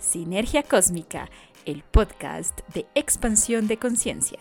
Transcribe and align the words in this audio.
Sinergia 0.00 0.62
Cósmica, 0.62 1.28
el 1.66 1.82
podcast 1.82 2.60
de 2.72 2.86
expansión 2.94 3.68
de 3.68 3.76
conciencia. 3.76 4.38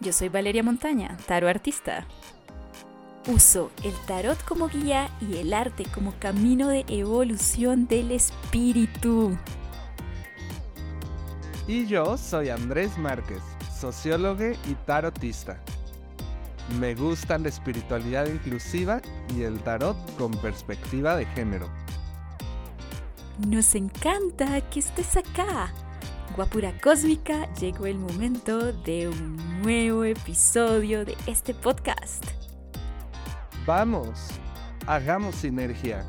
Yo 0.00 0.12
soy 0.12 0.28
Valeria 0.28 0.64
Montaña, 0.64 1.16
tarot 1.26 1.48
artista. 1.48 2.04
Uso 3.28 3.70
el 3.84 3.94
tarot 4.06 4.42
como 4.44 4.68
guía 4.68 5.08
y 5.20 5.36
el 5.36 5.54
arte 5.54 5.84
como 5.94 6.12
camino 6.18 6.68
de 6.68 6.84
evolución 6.88 7.86
del 7.86 8.10
espíritu. 8.10 9.38
Y 11.68 11.86
yo 11.86 12.18
soy 12.18 12.48
Andrés 12.48 12.98
Márquez, 12.98 13.40
sociólogo 13.80 14.50
y 14.68 14.74
tarotista. 14.84 15.60
Me 16.80 16.96
gusta 16.96 17.38
la 17.38 17.50
espiritualidad 17.50 18.26
inclusiva 18.26 19.00
y 19.36 19.42
el 19.42 19.60
tarot 19.60 19.96
con 20.18 20.32
perspectiva 20.32 21.14
de 21.14 21.24
género. 21.26 21.83
Nos 23.38 23.74
encanta 23.74 24.60
que 24.70 24.78
estés 24.78 25.16
acá. 25.16 25.74
Guapura 26.36 26.72
Cósmica, 26.80 27.52
llegó 27.54 27.86
el 27.86 27.98
momento 27.98 28.72
de 28.72 29.08
un 29.08 29.60
nuevo 29.60 30.04
episodio 30.04 31.04
de 31.04 31.16
este 31.26 31.52
podcast. 31.52 32.24
Vamos, 33.66 34.28
hagamos 34.86 35.34
sinergia. 35.34 36.06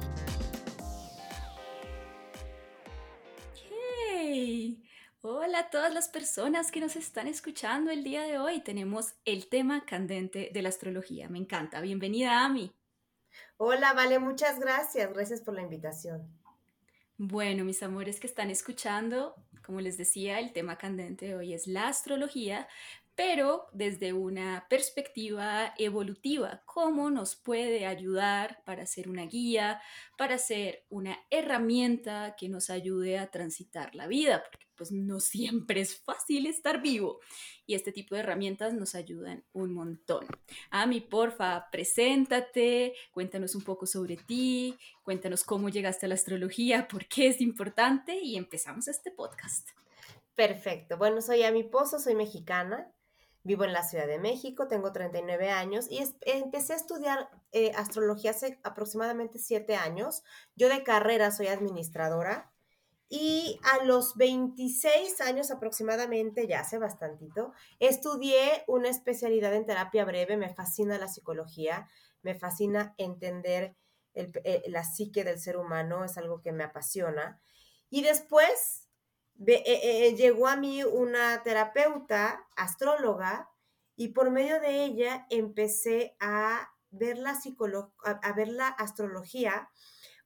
Hey, 4.07 4.83
hola 5.21 5.61
a 5.61 5.69
todas 5.71 5.91
las 5.91 6.07
personas 6.09 6.71
que 6.71 6.79
nos 6.79 6.95
están 6.95 7.27
escuchando 7.27 7.89
el 7.89 8.03
día 8.03 8.21
de 8.21 8.37
hoy. 8.37 8.61
Tenemos 8.61 9.15
el 9.25 9.49
tema 9.49 9.83
candente 9.83 10.51
de 10.53 10.61
la 10.61 10.69
astrología. 10.69 11.27
Me 11.27 11.39
encanta. 11.39 11.81
Bienvenida, 11.81 12.45
Ami. 12.45 12.71
Hola, 13.57 13.93
Vale, 13.93 14.19
muchas 14.19 14.59
gracias. 14.59 15.11
Gracias 15.11 15.41
por 15.41 15.55
la 15.55 15.63
invitación. 15.63 16.44
Bueno, 17.17 17.63
mis 17.63 17.81
amores 17.81 18.19
que 18.19 18.27
están 18.27 18.49
escuchando, 18.49 19.35
como 19.65 19.79
les 19.79 19.97
decía, 19.97 20.39
el 20.39 20.51
tema 20.51 20.77
candente 20.77 21.27
de 21.27 21.35
hoy 21.35 21.53
es 21.53 21.65
la 21.65 21.87
astrología, 21.87 22.67
pero 23.15 23.67
desde 23.71 24.11
una 24.13 24.67
perspectiva 24.69 25.73
evolutiva, 25.77 26.61
cómo 26.65 27.09
nos 27.09 27.35
puede 27.35 27.85
ayudar 27.85 28.61
para 28.65 28.85
ser 28.85 29.09
una 29.09 29.25
guía, 29.25 29.81
para 30.17 30.37
ser 30.37 30.85
una 30.89 31.17
herramienta 31.29 32.35
que 32.37 32.49
nos 32.49 32.69
ayude 32.69 33.17
a 33.17 33.31
transitar 33.31 33.95
la 33.95 34.07
vida, 34.07 34.43
porque 34.43 34.65
pues 34.75 34.91
no 34.91 35.19
siempre 35.21 35.81
es 35.81 35.97
fácil 35.97 36.45
estar 36.45 36.81
vivo 36.81 37.19
y 37.65 37.73
este 37.73 37.91
tipo 37.91 38.15
de 38.15 38.21
herramientas 38.21 38.73
nos 38.73 38.95
ayudan 38.95 39.43
un 39.53 39.73
montón. 39.73 40.27
Ami, 40.69 41.01
porfa, 41.01 41.69
preséntate, 41.71 42.93
cuéntanos 43.11 43.55
un 43.55 43.63
poco 43.63 43.85
sobre 43.85 44.17
ti, 44.17 44.77
cuéntanos 45.03 45.43
cómo 45.43 45.69
llegaste 45.69 46.05
a 46.05 46.09
la 46.09 46.15
astrología, 46.15 46.87
por 46.87 47.07
qué 47.07 47.27
es 47.27 47.41
importante 47.41 48.19
y 48.21 48.35
empezamos 48.35 48.87
este 48.87 49.11
podcast. 49.11 49.69
Perfecto. 50.35 50.97
Bueno, 50.97 51.21
soy 51.21 51.43
Ami 51.43 51.63
Pozo, 51.63 51.97
soy 51.97 52.13
mexicana, 52.13 52.91
Vivo 53.45 53.63
en 53.63 53.73
la 53.73 53.83
Ciudad 53.83 54.07
de 54.07 54.17
México, 54.17 54.67
tengo 54.67 54.91
39 54.91 55.51
años 55.51 55.85
y 55.87 56.03
empecé 56.25 56.73
a 56.73 56.77
estudiar 56.77 57.29
eh, 57.51 57.71
astrología 57.75 58.31
hace 58.31 58.59
aproximadamente 58.63 59.37
7 59.37 59.75
años. 59.75 60.23
Yo 60.55 60.67
de 60.67 60.81
carrera 60.83 61.29
soy 61.29 61.47
administradora 61.47 62.51
y 63.07 63.59
a 63.61 63.83
los 63.83 64.15
26 64.17 65.21
años 65.21 65.51
aproximadamente, 65.51 66.47
ya 66.47 66.61
hace 66.61 66.79
bastantito, 66.79 67.53
estudié 67.79 68.63
una 68.65 68.89
especialidad 68.89 69.53
en 69.53 69.67
terapia 69.67 70.05
breve. 70.05 70.37
Me 70.37 70.51
fascina 70.51 70.97
la 70.97 71.07
psicología, 71.07 71.87
me 72.23 72.33
fascina 72.33 72.95
entender 72.97 73.75
eh, 74.15 74.63
la 74.69 74.83
psique 74.83 75.23
del 75.23 75.39
ser 75.39 75.57
humano, 75.57 76.03
es 76.03 76.17
algo 76.17 76.41
que 76.41 76.51
me 76.51 76.63
apasiona. 76.63 77.39
Y 77.91 78.01
después 78.01 78.84
eh, 79.47 79.63
eh, 79.65 80.15
llegó 80.15 80.47
a 80.47 80.55
mí 80.55 80.83
una 80.83 81.43
terapeuta, 81.43 82.47
astróloga, 82.55 83.49
y 83.95 84.09
por 84.09 84.29
medio 84.31 84.59
de 84.59 84.83
ella 84.83 85.25
empecé 85.29 86.15
a 86.19 86.69
ver 86.91 87.17
la, 87.17 87.37
a, 88.03 88.33
ver 88.33 88.47
la 88.47 88.67
astrología 88.67 89.69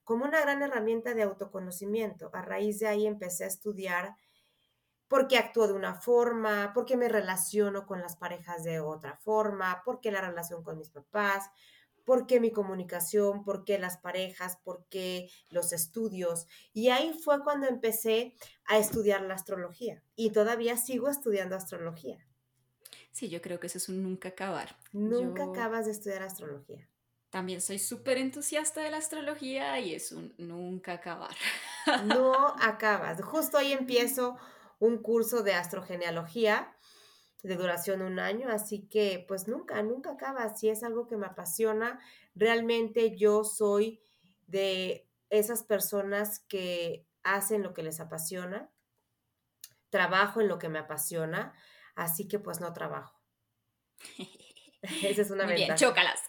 como 0.04 0.26
una 0.26 0.42
gran 0.42 0.62
herramienta 0.62 1.14
de 1.14 1.24
autoconocimiento. 1.24 2.30
A 2.34 2.42
raíz 2.42 2.80
de 2.80 2.88
ahí 2.88 3.06
empecé 3.06 3.44
a 3.44 3.48
estudiar 3.48 4.16
por 5.08 5.28
qué 5.28 5.38
actúo 5.38 5.68
de 5.68 5.74
una 5.74 5.96
forma, 5.96 6.72
por 6.74 6.86
qué 6.86 6.98
me 6.98 7.10
relaciono 7.10 7.86
con 7.86 8.02
las 8.02 8.16
parejas 8.16 8.64
de 8.64 8.80
otra 8.80 9.18
forma, 9.18 9.82
por 9.84 10.00
qué 10.02 10.12
la 10.12 10.22
relación 10.22 10.64
con 10.64 10.78
mis 10.78 10.90
papás, 10.90 11.50
por 12.10 12.26
qué 12.26 12.40
mi 12.40 12.50
comunicación, 12.50 13.44
por 13.44 13.64
qué 13.64 13.78
las 13.78 13.98
parejas, 13.98 14.58
por 14.64 14.84
qué 14.90 15.30
los 15.52 15.74
estudios. 15.74 16.48
Y 16.74 16.90
ahí 16.90 17.14
fue 17.14 17.44
cuando 17.44 17.68
empecé 17.68 18.34
a 18.66 18.80
estudiar 18.80 19.22
la 19.22 19.36
astrología 19.36 20.02
y 20.16 20.32
todavía 20.32 20.76
sigo 20.76 21.08
estudiando 21.08 21.56
astrología. 21.56 22.18
Sí, 23.12 23.30
yo 23.30 23.44
creo 23.44 23.60
que 23.60 23.68
eso 23.68 23.78
es 23.78 23.90
un 23.90 24.02
nunca 24.02 24.30
acabar. 24.30 24.76
Nunca 24.92 25.44
acabas 25.44 25.86
de 25.86 25.92
estudiar 25.92 26.24
astrología. 26.24 26.90
También 27.30 27.62
soy 27.62 27.78
súper 27.78 28.18
entusiasta 28.18 28.82
de 28.82 28.90
la 28.90 28.98
astrología 28.98 29.80
y 29.80 29.94
es 29.94 30.12
un 30.12 30.34
nunca 30.40 30.94
acabar. 30.94 31.36
No 32.06 32.34
acabas. 32.60 33.22
Justo 33.22 33.60
hoy 33.60 33.72
empiezo 33.72 34.36
un 34.80 34.98
curso 34.98 35.44
de 35.44 35.54
astrogenealogía 35.54 36.76
de 37.44 37.56
duración 37.56 38.02
un 38.02 38.20
año, 38.20 38.50
así 38.50 38.88
que 38.88 39.24
pues 39.28 39.48
nunca, 39.48 39.82
nunca 39.82 40.12
acaba. 40.12 40.54
Si 40.56 40.70
es 40.70 40.84
algo 40.84 41.08
que 41.08 41.18
me 41.18 41.28
apasiona, 41.28 42.00
realmente 42.36 43.16
yo 43.16 43.44
soy 43.44 44.02
de 44.48 45.08
esas 45.30 45.64
personas 45.64 46.40
que 46.48 47.08
hacen 47.24 47.64
lo 47.64 47.74
que 47.74 47.84
les 47.84 48.00
apasiona, 48.00 48.70
trabajo 49.90 50.42
en 50.42 50.48
lo 50.48 50.60
que 50.60 50.70
me 50.70 50.80
apasiona, 50.80 51.54
así 51.96 52.28
que 52.28 52.40
pues 52.40 52.60
no 52.60 52.74
trabajo. 52.74 53.20
Esa 54.82 55.22
es 55.22 55.32
una 55.32 55.46
ventaja. 55.46 55.66
Bien, 55.66 55.76
chócalas. 55.76 56.22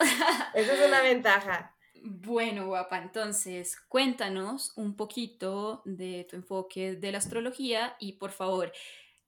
Esa 0.54 0.74
es 0.74 0.86
una 0.86 1.02
ventaja. 1.02 1.76
Bueno, 2.02 2.66
guapa, 2.66 2.98
entonces 2.98 3.78
cuéntanos 3.88 4.72
un 4.76 4.96
poquito 4.96 5.82
de 5.84 6.26
tu 6.28 6.36
enfoque 6.36 6.96
de 6.96 7.12
la 7.12 7.18
astrología 7.18 7.94
y 7.98 8.14
por 8.14 8.30
favor, 8.30 8.72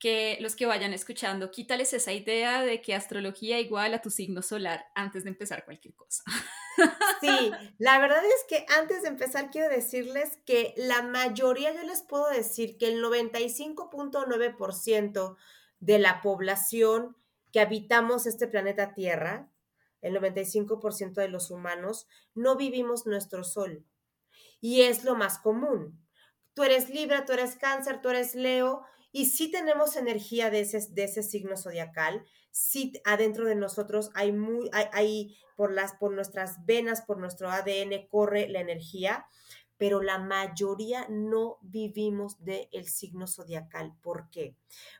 que 0.03 0.37
los 0.41 0.57
que 0.57 0.67
vayan 0.67 0.93
escuchando, 0.93 1.53
quítales 1.53 1.93
esa 1.93 2.11
idea 2.11 2.63
de 2.63 2.83
que 2.83 2.93
astrología 2.93 3.61
igual 3.61 3.95
a 3.95 4.03
tu 4.03 4.11
signo 4.11 4.43
solar 4.43 4.85
antes 4.97 5.23
de 5.23 5.31
empezar 5.31 5.65
cualquier 5.65 5.95
cosa. 5.95 6.25
Sí, 7.21 7.53
la 7.79 8.01
verdad 8.01 8.25
es 8.25 8.45
que 8.49 8.67
antes 8.81 9.03
de 9.03 9.09
empezar 9.09 9.53
quiero 9.53 9.69
decirles 9.69 10.41
que 10.45 10.75
la 10.77 11.03
mayoría, 11.03 11.73
yo 11.73 11.85
les 11.85 12.03
puedo 12.03 12.29
decir 12.31 12.79
que 12.79 12.89
el 12.89 13.01
95.9% 13.01 15.37
de 15.79 15.99
la 16.01 16.21
población 16.21 17.17
que 17.53 17.61
habitamos 17.61 18.27
este 18.27 18.49
planeta 18.49 18.95
Tierra, 18.95 19.53
el 20.01 20.17
95% 20.17 21.13
de 21.13 21.29
los 21.29 21.53
humanos, 21.53 22.09
no 22.34 22.57
vivimos 22.57 23.07
nuestro 23.07 23.45
sol. 23.45 23.87
Y 24.61 24.81
es 24.81 25.05
lo 25.05 25.15
más 25.15 25.39
común. 25.39 26.05
Tú 26.55 26.65
eres 26.65 26.91
Libra, 26.91 27.25
tú 27.25 27.34
eres 27.34 27.55
Cáncer, 27.55 28.03
tú 28.03 28.09
eres 28.09 28.34
Leo, 28.34 28.84
y 29.12 29.27
sí 29.27 29.50
tenemos 29.50 29.97
energía 29.97 30.50
de 30.50 30.61
ese, 30.61 30.81
de 30.91 31.05
ese 31.05 31.23
signo 31.23 31.56
zodiacal, 31.56 32.25
sí 32.50 32.93
adentro 33.05 33.47
de 33.47 33.55
nosotros 33.55 34.11
hay, 34.15 34.33
muy, 34.33 34.71
hay, 34.73 35.37
por, 35.55 35.73
las, 35.73 35.93
por 35.95 36.12
nuestras 36.12 36.65
venas, 36.65 37.03
por 37.03 37.19
nuestro 37.19 37.51
ADN 37.51 38.09
corre 38.09 38.49
la 38.49 38.61
energía, 38.61 39.27
pero 39.77 40.01
la 40.01 40.19
mayoría 40.19 41.06
no 41.09 41.59
vivimos 41.61 42.43
del 42.45 42.69
el 42.72 42.87
signo 42.87 43.27
zodiacal. 43.27 43.95
¿Por 44.01 44.31
qué? 44.31 44.55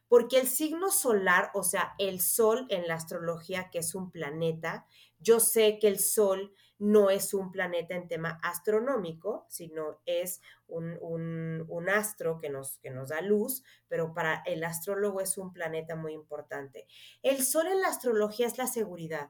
Porque 0.09 0.41
el 0.41 0.49
signo 0.49 0.91
solar, 0.91 1.51
o 1.55 1.63
sea, 1.63 1.95
el 1.99 2.21
sol 2.21 2.67
en 2.69 2.89
la 2.89 2.95
astrología, 2.95 3.71
que 3.71 3.79
es 3.79 3.95
un 3.95 4.11
planeta, 4.11 4.87
yo 5.21 5.39
sé 5.39 5.79
que 5.79 5.87
el 5.87 6.01
sol 6.01 6.53
no 6.79 7.11
es 7.11 7.33
un 7.33 7.53
planeta 7.53 7.95
en 7.95 8.09
tema 8.09 8.41
astronómico, 8.43 9.47
sino 9.49 10.01
es 10.05 10.41
un, 10.67 11.89
astro 11.89 12.39
que 12.39 12.49
nos, 12.49 12.79
que 12.79 12.91
nos 12.91 13.11
da 13.11 13.21
luz, 13.21 13.63
pero 13.89 14.15
para 14.15 14.43
el 14.47 14.65
astrólogo 14.65 15.21
es 15.21 15.39
un 15.39 15.53
planeta 15.53 15.95
muy 15.95 16.13
importante. 16.13 16.87
El 17.23 17.43
sol 17.45 17.67
en 17.67 17.81
la 17.81 17.89
astrología 17.89 18.47
es 18.47 18.59
la 18.59 18.67
seguridad. 18.67 19.29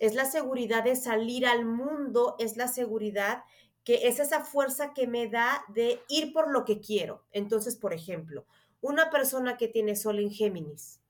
Es 0.00 0.14
la 0.14 0.24
seguridad 0.24 0.82
de 0.82 0.96
salir 0.96 1.46
al 1.46 1.64
mundo, 1.64 2.34
es 2.38 2.56
la 2.56 2.68
seguridad 2.68 3.44
que 3.84 4.08
es 4.08 4.18
esa 4.18 4.42
fuerza 4.44 4.94
que 4.94 5.06
me 5.06 5.28
da 5.28 5.62
de 5.68 6.02
ir 6.08 6.32
por 6.32 6.50
lo 6.50 6.64
que 6.64 6.80
quiero. 6.80 7.22
Entonces, 7.32 7.76
por 7.76 7.92
ejemplo, 7.92 8.46
una 8.80 9.10
persona 9.10 9.56
que 9.56 9.68
tiene 9.68 9.94
sol 9.94 10.18
en 10.18 10.30
Géminis 10.30 11.00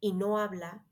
y 0.00 0.12
no 0.12 0.38
habla 0.38 0.84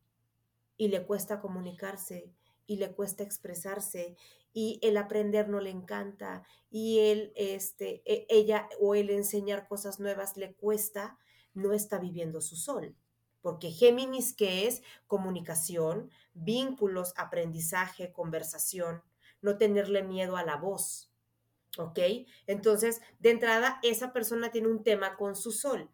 y 0.77 0.89
le 0.89 1.05
cuesta 1.05 1.41
comunicarse 1.41 2.33
y 2.67 2.77
le 2.77 2.93
cuesta 2.93 3.23
expresarse 3.23 4.17
y 4.53 4.79
el 4.83 4.97
aprender 4.97 5.49
no 5.49 5.61
le 5.61 5.71
encanta 5.71 6.45
y 6.71 7.01
él, 7.01 7.33
este, 7.37 8.03
e, 8.05 8.27
ella 8.29 8.69
o 8.81 8.95
el 8.95 9.11
enseñar 9.11 9.67
cosas 9.67 10.01
nuevas 10.01 10.37
le 10.37 10.55
cuesta, 10.55 11.19
no 11.53 11.73
está 11.73 11.99
viviendo 11.99 12.41
su 12.41 12.57
sol. 12.57 12.97
Porque 13.41 13.71
Géminis, 13.71 14.35
que 14.35 14.67
es 14.67 14.83
comunicación, 15.07 16.11
vínculos, 16.33 17.13
aprendizaje, 17.17 18.13
conversación, 18.13 19.03
no 19.43 19.59
tenerle 19.59 20.03
miedo 20.03 20.37
a 20.37 20.45
la 20.45 20.57
voz. 20.57 21.13
¿Ok? 21.77 21.99
Entonces, 22.47 23.03
de 23.19 23.31
entrada, 23.31 23.81
esa 23.83 24.13
persona 24.13 24.51
tiene 24.51 24.69
un 24.69 24.83
tema 24.83 25.17
con 25.17 25.37
su 25.37 25.51
sol. 25.51 25.91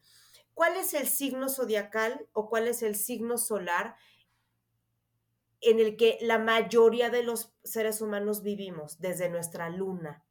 ¿Cuál 0.54 0.76
es 0.76 0.94
el 0.94 1.08
signo 1.08 1.48
zodiacal 1.48 2.28
o 2.32 2.48
cuál 2.48 2.68
es 2.68 2.82
el 2.82 2.94
signo 2.94 3.38
solar 3.38 3.96
en 5.60 5.80
el 5.80 5.96
que 5.96 6.18
la 6.20 6.38
mayoría 6.38 7.10
de 7.10 7.22
los 7.22 7.54
seres 7.62 8.00
humanos 8.00 8.42
vivimos 8.42 8.98
desde 9.00 9.28
nuestra 9.28 9.68
luna. 9.68 10.24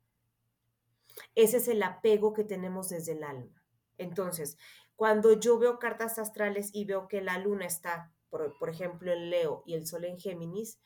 Ese 1.35 1.57
es 1.57 1.67
el 1.67 1.83
apego 1.83 2.33
que 2.33 2.43
tenemos 2.43 2.89
desde 2.89 3.13
el 3.13 3.23
alma. 3.23 3.63
Entonces, 3.97 4.57
cuando 4.95 5.39
yo 5.39 5.59
veo 5.59 5.79
cartas 5.79 6.17
astrales 6.17 6.71
y 6.73 6.85
veo 6.85 7.07
que 7.07 7.21
la 7.21 7.37
luna 7.37 7.65
está, 7.65 8.11
por, 8.29 8.57
por, 8.57 8.69
ejemplo, 8.69 9.11
en 9.11 9.29
Leo 9.29 9.63
y 9.65 9.75
el 9.75 9.85
sol 9.85 10.05
en 10.05 10.19
Géminis, 10.19 10.79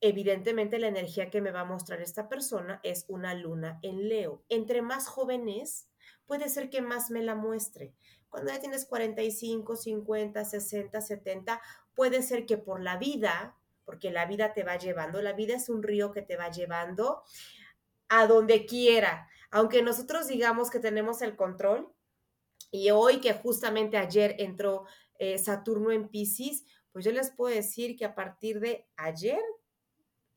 evidentemente 0.00 0.78
la 0.78 0.88
energía 0.88 1.30
que 1.30 1.40
me 1.40 1.50
va 1.50 1.60
a 1.60 1.64
mostrar 1.64 2.00
esta 2.00 2.28
persona 2.28 2.80
es 2.82 3.04
una 3.08 3.34
luna 3.34 3.78
en 3.82 4.08
Leo. 4.08 4.44
Entre 4.48 4.82
más 4.82 5.06
jóvenes, 5.06 5.88
puede 6.26 6.48
ser 6.48 6.70
que 6.70 6.80
más 6.80 7.10
me 7.10 7.22
la 7.22 7.34
muestre. 7.34 7.94
Cuando 8.28 8.52
ya 8.52 8.60
tienes 8.60 8.86
45, 8.86 9.76
50, 9.76 10.44
60, 10.44 11.00
70, 11.00 11.60
puede 11.94 12.22
ser 12.22 12.46
que 12.46 12.56
por 12.56 12.80
la 12.80 12.96
vida 12.96 13.59
porque 13.90 14.12
la 14.12 14.24
vida 14.24 14.54
te 14.54 14.62
va 14.62 14.76
llevando, 14.76 15.20
la 15.20 15.32
vida 15.32 15.56
es 15.56 15.68
un 15.68 15.82
río 15.82 16.12
que 16.12 16.22
te 16.22 16.36
va 16.36 16.48
llevando 16.48 17.24
a 18.08 18.28
donde 18.28 18.64
quiera. 18.64 19.26
Aunque 19.50 19.82
nosotros 19.82 20.28
digamos 20.28 20.70
que 20.70 20.78
tenemos 20.78 21.22
el 21.22 21.34
control, 21.34 21.92
y 22.70 22.92
hoy 22.92 23.20
que 23.20 23.32
justamente 23.32 23.96
ayer 23.96 24.36
entró 24.38 24.86
eh, 25.18 25.38
Saturno 25.38 25.90
en 25.90 26.08
Pisces, 26.08 26.64
pues 26.92 27.04
yo 27.04 27.10
les 27.10 27.32
puedo 27.32 27.52
decir 27.52 27.96
que 27.96 28.04
a 28.04 28.14
partir 28.14 28.60
de 28.60 28.86
ayer 28.96 29.40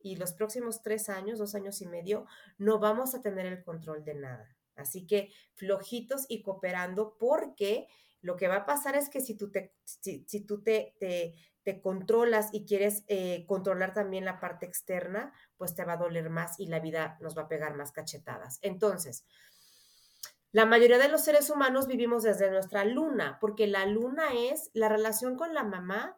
y 0.00 0.16
los 0.16 0.32
próximos 0.32 0.82
tres 0.82 1.08
años, 1.08 1.38
dos 1.38 1.54
años 1.54 1.80
y 1.80 1.86
medio, 1.86 2.26
no 2.58 2.80
vamos 2.80 3.14
a 3.14 3.22
tener 3.22 3.46
el 3.46 3.62
control 3.62 4.02
de 4.02 4.16
nada. 4.16 4.56
Así 4.74 5.06
que 5.06 5.30
flojitos 5.52 6.26
y 6.28 6.42
cooperando 6.42 7.16
porque 7.20 7.86
lo 8.20 8.34
que 8.34 8.48
va 8.48 8.56
a 8.56 8.66
pasar 8.66 8.96
es 8.96 9.08
que 9.08 9.20
si 9.20 9.36
tú 9.36 9.52
te, 9.52 9.76
si, 9.84 10.40
tú 10.44 10.60
te, 10.60 10.96
te 10.98 11.36
controlas 11.80 12.50
y 12.52 12.64
quieres 12.64 13.04
eh, 13.08 13.44
controlar 13.46 13.94
también 13.94 14.24
la 14.24 14.38
parte 14.38 14.66
externa, 14.66 15.32
pues 15.56 15.74
te 15.74 15.84
va 15.84 15.94
a 15.94 15.98
doler 15.98 16.30
más 16.30 16.60
y 16.60 16.66
la 16.66 16.80
vida 16.80 17.18
nos 17.20 17.36
va 17.36 17.42
a 17.42 17.48
pegar 17.48 17.74
más 17.74 17.92
cachetadas. 17.92 18.58
Entonces, 18.62 19.24
la 20.52 20.66
mayoría 20.66 20.98
de 20.98 21.08
los 21.08 21.24
seres 21.24 21.50
humanos 21.50 21.88
vivimos 21.88 22.22
desde 22.22 22.50
nuestra 22.50 22.84
luna, 22.84 23.38
porque 23.40 23.66
la 23.66 23.86
luna 23.86 24.28
es 24.34 24.70
la 24.72 24.88
relación 24.88 25.36
con 25.36 25.52
la 25.52 25.64
mamá 25.64 26.16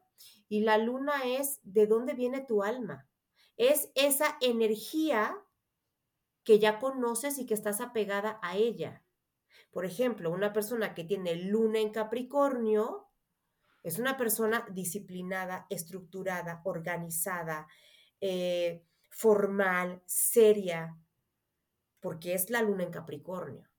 y 0.48 0.60
la 0.60 0.76
luna 0.76 1.22
es 1.24 1.60
de 1.62 1.86
dónde 1.86 2.12
viene 2.12 2.42
tu 2.42 2.62
alma. 2.62 3.08
Es 3.56 3.90
esa 3.94 4.36
energía 4.42 5.38
que 6.44 6.58
ya 6.58 6.78
conoces 6.78 7.38
y 7.38 7.46
que 7.46 7.54
estás 7.54 7.80
apegada 7.80 8.38
a 8.42 8.56
ella. 8.56 9.02
Por 9.70 9.84
ejemplo, 9.84 10.30
una 10.30 10.52
persona 10.52 10.94
que 10.94 11.04
tiene 11.04 11.34
luna 11.36 11.80
en 11.80 11.90
Capricornio, 11.90 13.05
es 13.86 14.00
una 14.00 14.16
persona 14.16 14.66
disciplinada, 14.72 15.64
estructurada, 15.70 16.60
organizada, 16.64 17.68
eh, 18.20 18.82
formal, 19.10 20.02
seria, 20.06 20.98
porque 22.00 22.34
es 22.34 22.50
la 22.50 22.62
luna 22.62 22.82
en 22.82 22.90
Capricornio. 22.90 23.70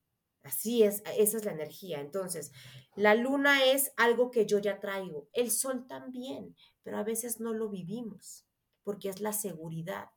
Así 0.43 0.83
es, 0.83 1.03
esa 1.17 1.37
es 1.37 1.43
la 1.43 1.51
energía. 1.51 1.99
Entonces, 1.99 2.53
la 2.95 3.15
luna 3.15 3.65
es 3.65 3.91
algo 3.97 4.31
que 4.31 4.45
yo 4.45 4.59
ya 4.59 4.79
traigo, 4.79 5.27
el 5.33 5.51
sol 5.51 5.85
también, 5.87 6.55
pero 6.83 6.99
a 6.99 7.03
veces 7.03 7.41
no 7.41 7.51
lo 7.51 7.67
vivimos, 7.67 8.45
porque 8.83 9.09
es 9.09 9.19
la 9.19 9.33
seguridad. 9.33 10.11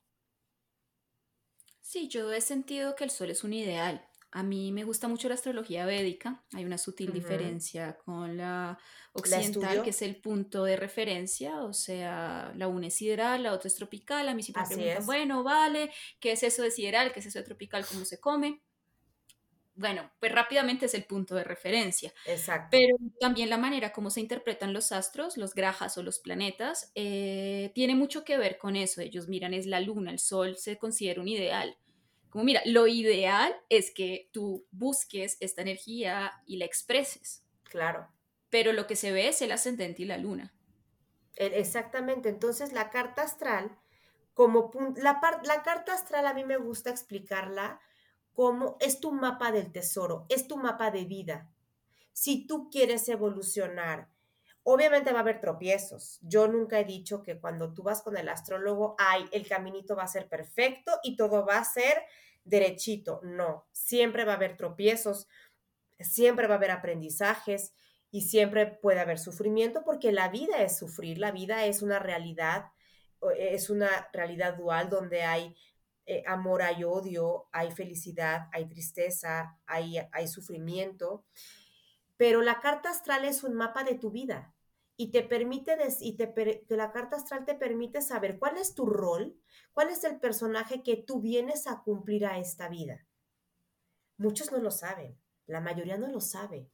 Sí, 1.81 2.07
yo 2.07 2.33
he 2.33 2.41
sentido 2.41 2.95
que 2.95 3.03
el 3.03 3.11
sol 3.11 3.31
es 3.31 3.43
un 3.43 3.55
ideal, 3.55 4.09
a 4.33 4.43
mí 4.43 4.71
me 4.71 4.85
gusta 4.85 5.09
mucho 5.09 5.29
la 5.29 5.35
astrología 5.35 5.87
védica. 5.87 6.45
Hay 6.53 6.65
una 6.65 6.79
sutil 6.79 7.13
diferencia 7.13 7.97
con 8.05 8.37
la 8.37 8.79
occidental, 9.13 9.83
que 9.83 9.91
es 9.91 10.03
el 10.03 10.21
punto 10.21 10.63
de 10.65 10.77
referencia. 10.77 11.63
O 11.63 11.73
sea, 11.73 12.53
la 12.55 12.69
una 12.69 12.87
es 12.87 12.95
sideral, 12.95 13.43
la 13.43 13.53
otra 13.53 13.67
es 13.67 13.75
tropical. 13.75 14.29
A 14.29 14.35
mí 14.35 14.43
siempre 14.43 14.63
me 14.69 14.77
preguntan, 14.77 15.07
bueno, 15.07 15.43
vale, 15.43 15.91
¿qué 16.21 16.33
es 16.33 16.43
eso 16.45 16.63
de 16.63 16.71
sideral? 16.71 17.13
¿Qué 17.13 17.21
es 17.21 17.27
eso 17.27 17.41
de 17.41 17.45
tropical? 17.45 17.85
¿Cómo 17.87 18.05
se 18.05 18.21
come? 18.21 18.63
Bueno, 19.75 20.13
pues 20.21 20.31
rápidamente 20.31 20.87
es 20.87 20.95
el 20.95 21.05
punto 21.05 21.35
de 21.35 21.43
referencia. 21.43 22.13
Exacto. 22.27 22.69
Pero 22.71 22.97
también 23.19 23.51
la 23.51 23.57
manera 23.57 23.93
como 23.93 24.11
se 24.11 24.21
interpretan 24.21 24.73
los 24.73 24.93
astros, 24.93 25.39
los 25.39 25.55
grajas 25.55 25.97
o 25.99 26.03
los 26.03 26.21
planetas, 26.21 26.93
eh, 26.95 27.73
tiene 27.75 27.97
mucho 27.97 28.23
que 28.23 28.39
ver 28.39 28.59
con 28.59 28.77
eso. 28.77 29.01
Ellos 29.01 29.27
miran, 29.27 29.55
es 29.55 29.67
la 29.67 29.81
luna, 29.81 30.13
el 30.13 30.19
sol 30.19 30.57
se 30.57 30.77
considera 30.77 31.21
un 31.21 31.29
ideal 31.29 31.79
como 32.31 32.45
mira, 32.45 32.63
lo 32.65 32.87
ideal 32.87 33.55
es 33.69 33.91
que 33.91 34.31
tú 34.33 34.67
busques 34.71 35.37
esta 35.41 35.63
energía 35.63 36.33
y 36.47 36.57
la 36.57 36.65
expreses. 36.65 37.45
Claro. 37.65 38.09
Pero 38.51 38.73
lo 38.73 38.87
que 38.87 38.97
se 38.97 39.13
ve 39.13 39.29
es 39.29 39.43
el 39.43 39.53
ascendente 39.53 40.03
y 40.03 40.07
la 40.07 40.17
luna. 40.17 40.55
Exactamente. 41.37 42.29
Entonces, 42.29 42.73
la 42.73 42.91
carta 42.91 43.23
astral, 43.23 43.79
como 44.35 44.71
la, 44.97 45.21
la 45.45 45.63
carta 45.63 45.95
astral 45.95 46.27
a 46.27 46.35
mí 46.35 46.45
me 46.45 46.57
gusta 46.57 46.91
explicarla 46.91 47.81
como 48.33 48.77
es 48.81 49.01
tu 49.01 49.13
mapa 49.13 49.51
del 49.51 49.73
tesoro, 49.73 50.27
es 50.29 50.47
tu 50.47 50.57
mapa 50.57 50.91
de 50.91 51.05
vida. 51.05 51.51
Si 52.13 52.47
tú 52.47 52.71
quieres 52.71 53.09
evolucionar, 53.09 54.10
obviamente 54.63 55.13
va 55.13 55.19
a 55.19 55.23
haber 55.23 55.41
tropiezos. 55.41 56.19
Yo 56.23 56.49
nunca 56.49 56.79
he 56.79 56.85
dicho 56.85 57.23
que 57.23 57.39
cuando 57.39 57.73
tú 57.73 57.83
vas 57.83 58.03
con 58.03 58.17
el 58.17 58.29
astrólogo, 58.29 58.95
ay, 58.99 59.25
el 59.33 59.47
caminito 59.47 59.97
va 59.97 60.05
a 60.05 60.09
ser 60.09 60.29
perfecto 60.29 60.93
y 61.03 61.17
todo 61.17 61.47
va 61.47 61.59
a 61.59 61.65
ser 61.65 62.03
derechito. 62.45 63.21
No, 63.23 63.67
siempre 63.73 64.25
va 64.25 64.33
a 64.33 64.37
haber 64.37 64.57
tropiezos, 64.57 65.29
siempre 65.99 66.47
va 66.47 66.55
a 66.55 66.57
haber 66.59 66.71
aprendizajes 66.71 67.75
y 68.11 68.23
siempre 68.23 68.67
puede 68.67 69.01
haber 69.01 69.19
sufrimiento 69.19 69.85
porque 69.85 70.13
la 70.13 70.29
vida 70.29 70.63
es 70.63 70.79
sufrir, 70.79 71.19
la 71.19 71.31
vida 71.31 71.67
es 71.67 71.83
una 71.83 71.99
realidad, 71.99 72.67
es 73.37 73.71
una 73.71 74.09
realidad 74.13 74.57
dual 74.57 74.89
donde 74.89 75.23
hay 75.23 75.57
eh, 76.07 76.25
amor, 76.27 76.63
hay 76.63 76.83
odio, 76.83 77.49
hay 77.53 77.71
felicidad, 77.71 78.49
hay 78.53 78.67
tristeza, 78.67 79.59
hay 79.67 80.29
sufrimiento. 80.29 81.25
Pero 82.21 82.43
la 82.43 82.61
carta 82.61 82.91
astral 82.91 83.25
es 83.25 83.45
un 83.45 83.55
mapa 83.55 83.83
de 83.83 83.95
tu 83.95 84.11
vida 84.11 84.55
y 84.95 85.11
te 85.11 85.23
permite, 85.23 85.79
y 86.01 86.17
te, 86.19 86.67
la 86.69 86.93
carta 86.93 87.17
astral 87.17 87.47
te 87.47 87.55
permite 87.55 88.03
saber 88.03 88.39
cuál 88.39 88.59
es 88.59 88.75
tu 88.75 88.85
rol, 88.85 89.41
cuál 89.73 89.89
es 89.89 90.05
el 90.05 90.21
personaje 90.21 90.83
que 90.83 90.97
tú 90.97 91.23
vienes 91.23 91.67
a 91.67 91.81
cumplir 91.83 92.27
a 92.27 92.37
esta 92.37 92.69
vida. 92.69 93.07
Muchos 94.19 94.53
no 94.53 94.59
lo 94.59 94.71
saben, 94.71 95.19
la 95.47 95.63
mayoría 95.63 95.97
no 95.97 96.09
lo 96.09 96.21
sabe. 96.21 96.69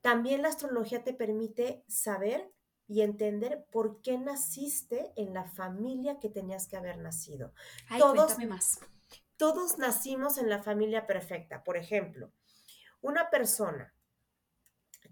También 0.00 0.42
la 0.42 0.48
astrología 0.48 1.04
te 1.04 1.14
permite 1.14 1.84
saber 1.86 2.52
y 2.88 3.02
entender 3.02 3.66
por 3.70 4.00
qué 4.00 4.18
naciste 4.18 5.12
en 5.14 5.34
la 5.34 5.44
familia 5.44 6.18
que 6.18 6.30
tenías 6.30 6.66
que 6.66 6.76
haber 6.76 6.98
nacido. 6.98 7.52
todos, 7.96 8.36
más. 8.40 8.80
Todos 9.36 9.78
nacimos 9.78 10.36
en 10.36 10.50
la 10.50 10.64
familia 10.64 11.06
perfecta. 11.06 11.62
Por 11.62 11.76
ejemplo, 11.76 12.32
una 13.00 13.30
persona 13.30 13.94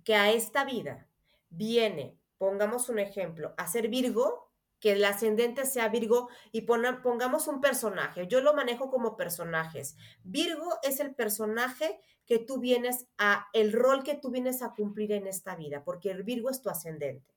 que 0.04 0.14
a 0.14 0.30
esta 0.32 0.64
vida 0.64 1.08
viene 1.50 2.18
pongamos 2.38 2.88
un 2.88 2.98
ejemplo, 2.98 3.52
hacer 3.58 3.88
Virgo, 3.88 4.48
que 4.80 4.92
el 4.92 5.04
ascendente 5.04 5.66
sea 5.66 5.88
Virgo 5.88 6.28
y 6.52 6.62
pongamos 6.62 7.48
un 7.48 7.60
personaje. 7.60 8.28
Yo 8.28 8.40
lo 8.40 8.54
manejo 8.54 8.90
como 8.90 9.16
personajes. 9.16 9.96
Virgo 10.22 10.78
es 10.82 11.00
el 11.00 11.14
personaje 11.14 12.00
que 12.26 12.38
tú 12.38 12.60
vienes 12.60 13.08
a, 13.18 13.48
el 13.52 13.72
rol 13.72 14.04
que 14.04 14.14
tú 14.14 14.30
vienes 14.30 14.62
a 14.62 14.74
cumplir 14.74 15.12
en 15.12 15.26
esta 15.26 15.56
vida, 15.56 15.82
porque 15.84 16.10
el 16.10 16.22
Virgo 16.22 16.48
es 16.48 16.62
tu 16.62 16.70
ascendente. 16.70 17.34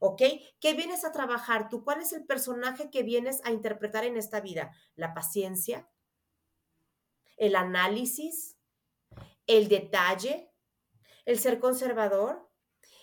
¿Ok? 0.00 0.20
¿Qué 0.60 0.74
vienes 0.74 1.04
a 1.04 1.12
trabajar 1.12 1.68
tú? 1.68 1.84
¿Cuál 1.84 2.02
es 2.02 2.12
el 2.12 2.24
personaje 2.26 2.90
que 2.90 3.04
vienes 3.04 3.40
a 3.44 3.52
interpretar 3.52 4.04
en 4.04 4.16
esta 4.16 4.40
vida? 4.40 4.72
La 4.96 5.14
paciencia, 5.14 5.88
el 7.36 7.54
análisis, 7.54 8.58
el 9.46 9.68
detalle, 9.68 10.51
el 11.24 11.38
ser 11.38 11.60
conservador, 11.60 12.48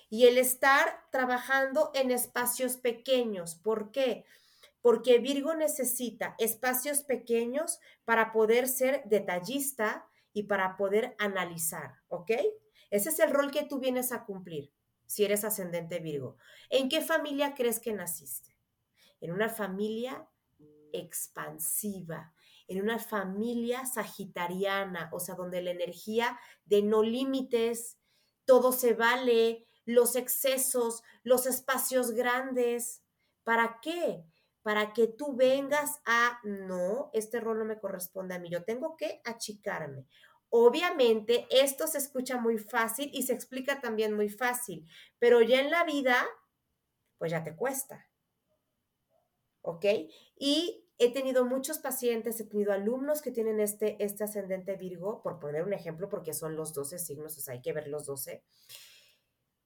y 0.10 0.26
el 0.26 0.38
estar 0.38 1.06
trabajando 1.12 1.92
en 1.94 2.12
espacios 2.12 2.78
pequeños. 2.78 3.56
¿Por 3.56 3.92
qué? 3.92 4.26
Porque 4.82 5.20
Virgo 5.20 5.54
necesita 5.54 6.36
espacios 6.40 7.04
pequeños 7.04 7.80
para 8.06 8.32
poder 8.32 8.68
ser 8.68 9.04
detallista 9.06 10.08
y 10.34 10.44
para 10.44 10.78
poder 10.78 11.16
analizar, 11.20 11.96
¿ok? 12.08 12.32
Ese 12.90 13.10
es 13.10 13.20
el 13.20 13.30
rol 13.30 13.52
que 13.52 13.66
tú 13.66 13.80
vienes 13.80 14.12
a 14.12 14.26
cumplir 14.26 14.72
si 15.06 15.26
eres 15.26 15.44
ascendente 15.44 16.00
Virgo. 16.00 16.38
¿En 16.70 16.90
qué 16.90 17.02
familia 17.02 17.54
crees 17.56 17.80
que 17.80 17.94
naciste? 17.94 18.56
En 19.22 19.32
una 19.32 19.50
familia 19.50 20.28
expansiva, 20.92 22.34
en 22.68 22.82
una 22.82 23.00
familia 23.00 23.86
sagitariana, 23.86 25.10
o 25.12 25.20
sea, 25.20 25.36
donde 25.36 25.62
la 25.62 25.72
energía 25.72 26.40
de 26.66 26.82
no 26.82 27.04
límites, 27.04 27.99
todo 28.50 28.72
se 28.72 28.96
vale, 28.96 29.68
los 29.86 30.16
excesos, 30.16 31.04
los 31.22 31.46
espacios 31.46 32.14
grandes. 32.14 33.04
¿Para 33.44 33.80
qué? 33.80 34.26
para 34.62 34.92
que 34.94 35.08
tú 35.08 35.36
vengas 35.36 36.02
a, 36.06 36.40
no, 36.44 37.10
este 37.14 37.40
rol 37.40 37.60
no 37.60 37.66
me 37.66 37.80
corresponde 37.80 38.36
a 38.36 38.40
mí, 38.40 38.50
yo 38.50 38.64
tengo 38.64 38.98
que 38.98 39.22
achicarme. 39.24 40.06
Obviamente, 40.50 41.48
esto 41.50 41.88
se 41.88 42.00
escucha 42.00 42.38
muy 42.38 42.58
fácil 42.58 43.10
y 43.14 43.24
se 43.24 43.34
explica 43.34 43.80
también 43.82 44.14
muy 44.14 44.30
fácil, 44.30 44.86
pero 45.18 45.42
ya 45.42 45.62
en 45.62 45.72
la 45.72 45.86
vida, 45.86 46.28
pues 47.18 47.32
ya 47.32 47.44
te 47.44 47.56
cuesta. 47.56 48.10
¿Ok? 49.62 49.86
Y 50.38 50.89
he 51.00 51.12
tenido 51.12 51.46
muchos 51.46 51.80
pacientes, 51.80 52.40
he 52.40 52.46
tenido 52.46 52.72
alumnos 52.72 53.22
que 53.22 53.32
tienen 53.32 53.60
este, 53.60 54.04
este 54.04 54.26
ascendente 54.26 54.76
Virgo, 54.76 55.22
por 55.24 55.40
poner 55.40 55.64
un 55.64 55.74
ejemplo, 55.74 56.10
porque 56.10 56.34
son 56.34 56.56
los 56.56 56.74
12 56.74 57.00
signos, 57.00 57.38
o 57.38 57.42
sea, 57.42 57.56
hay 57.56 57.62
que 57.62 57.74
ver 57.74 57.88
los 57.88 58.06
12 58.06 58.44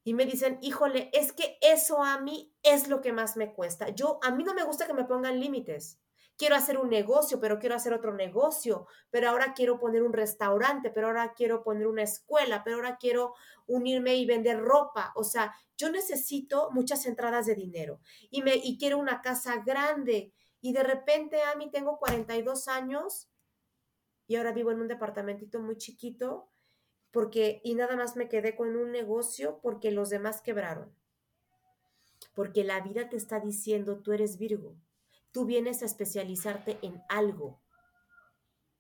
y 0.04 0.14
me 0.14 0.26
dicen, 0.26 0.60
híjole, 0.62 1.10
es 1.14 1.32
que 1.32 1.58
eso 1.62 2.04
a 2.04 2.20
mí 2.20 2.54
es 2.62 2.90
lo 2.90 3.02
que 3.02 3.14
más 3.14 3.38
me 3.38 3.54
cuesta. 3.54 3.90
Yo, 3.90 4.20
a 4.22 4.32
mí 4.32 4.44
no 4.44 4.54
me 4.54 4.64
gusta 4.64 4.86
que 4.86 4.94
me 4.94 5.06
pongan 5.06 5.40
límites. 5.40 6.00
Quiero 6.36 6.56
hacer 6.56 6.78
un 6.78 6.90
negocio, 6.90 7.40
pero 7.40 7.60
quiero 7.60 7.76
hacer 7.76 7.94
otro 7.94 8.14
negocio, 8.14 8.88
pero 9.12 9.30
ahora 9.30 9.54
quiero 9.54 9.80
poner 9.80 10.04
un 10.04 10.12
restaurante, 10.12 10.90
pero 10.90 11.08
ahora 11.08 11.34
quiero 11.34 11.64
poner 11.64 11.88
una 11.88 12.04
escuela, 12.04 12.64
pero 12.64 12.78
ahora 12.78 12.98
quiero 12.98 13.34
unirme 13.68 14.16
y 14.16 14.26
vender 14.26 14.60
ropa. 14.60 15.14
O 15.16 15.24
sea, 15.24 15.54
yo 15.78 15.90
necesito 15.90 16.70
muchas 16.72 17.06
entradas 17.06 17.46
de 17.46 17.56
dinero 17.56 18.02
y, 18.30 18.42
me, 18.42 18.56
y 18.56 18.78
quiero 18.78 18.98
una 18.98 19.22
casa 19.22 19.64
grande. 19.66 20.34
Y 20.64 20.72
de 20.72 20.82
repente 20.82 21.44
a 21.44 21.56
mí 21.56 21.70
tengo 21.70 22.00
42 22.00 22.70
años 22.70 23.30
y 24.28 24.38
ahora 24.38 24.54
vivo 24.54 24.72
en 24.72 24.80
un 24.80 24.88
departamentito 24.88 25.60
muy 25.60 25.78
chiquito 25.78 26.50
porque 27.12 27.60
y 27.66 27.76
nada 27.76 27.98
más 27.98 28.16
me 28.16 28.30
quedé 28.30 28.56
con 28.56 28.78
un 28.78 28.90
negocio 28.90 29.60
porque 29.62 29.92
los 29.92 30.10
demás 30.10 30.42
quebraron. 30.42 30.96
Porque 32.34 32.64
la 32.64 32.80
vida 32.80 33.10
te 33.10 33.18
está 33.18 33.42
diciendo, 33.42 34.02
tú 34.02 34.14
eres 34.14 34.38
Virgo, 34.38 34.78
tú 35.34 35.44
vienes 35.44 35.82
a 35.82 35.86
especializarte 35.86 36.80
en 36.82 37.04
algo. 37.10 37.62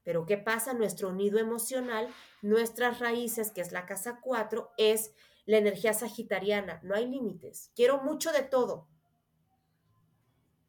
Pero 0.03 0.25
¿qué 0.25 0.37
pasa? 0.37 0.73
Nuestro 0.73 1.11
nido 1.11 1.37
emocional, 1.37 2.07
nuestras 2.41 2.99
raíces, 2.99 3.51
que 3.51 3.59
es 3.59 3.73
la 3.73 3.85
casa 3.85 4.21
4, 4.21 4.71
es 4.77 5.11
la 5.45 5.57
energía 5.57 5.93
sagitariana. 5.93 6.79
No 6.81 6.95
hay 6.95 7.07
límites. 7.07 7.71
Quiero 7.75 8.01
mucho 8.01 8.31
de 8.31 8.43
todo. 8.43 8.87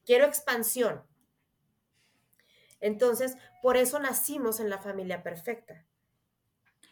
Quiero 0.05 0.27
expansión. 0.27 1.03
Entonces, 2.81 3.37
por 3.63 3.77
eso 3.77 3.99
nacimos 3.99 4.61
en 4.61 4.69
la 4.69 4.79
familia 4.79 5.23
perfecta. 5.23 5.87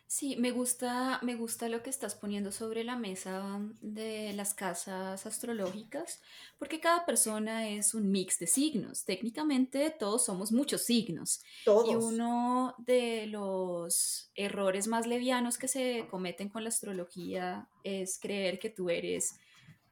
Sí, 0.06 0.36
me 0.36 0.50
gusta, 0.50 1.20
me 1.22 1.36
gusta 1.36 1.70
lo 1.70 1.82
que 1.82 1.88
estás 1.88 2.14
poniendo 2.14 2.52
sobre 2.52 2.84
la 2.84 2.96
mesa 2.96 3.60
de 3.80 4.34
las 4.34 4.52
casas 4.52 5.24
astrológicas, 5.24 6.20
porque 6.58 6.80
cada 6.80 7.06
persona 7.06 7.70
es 7.70 7.94
un 7.94 8.10
mix 8.10 8.38
de 8.38 8.46
signos. 8.46 9.06
Técnicamente 9.06 9.88
todos 9.88 10.26
somos 10.26 10.52
muchos 10.52 10.82
signos. 10.82 11.40
Y 11.64 11.94
uno 11.94 12.74
de 12.78 13.26
los 13.26 14.30
errores 14.34 14.86
más 14.86 15.06
levianos 15.06 15.56
que 15.56 15.68
se 15.68 16.06
cometen 16.10 16.50
con 16.50 16.64
la 16.64 16.68
astrología 16.68 17.70
es 17.82 18.18
creer 18.18 18.58
que 18.58 18.68
tú 18.68 18.90
eres 18.90 19.36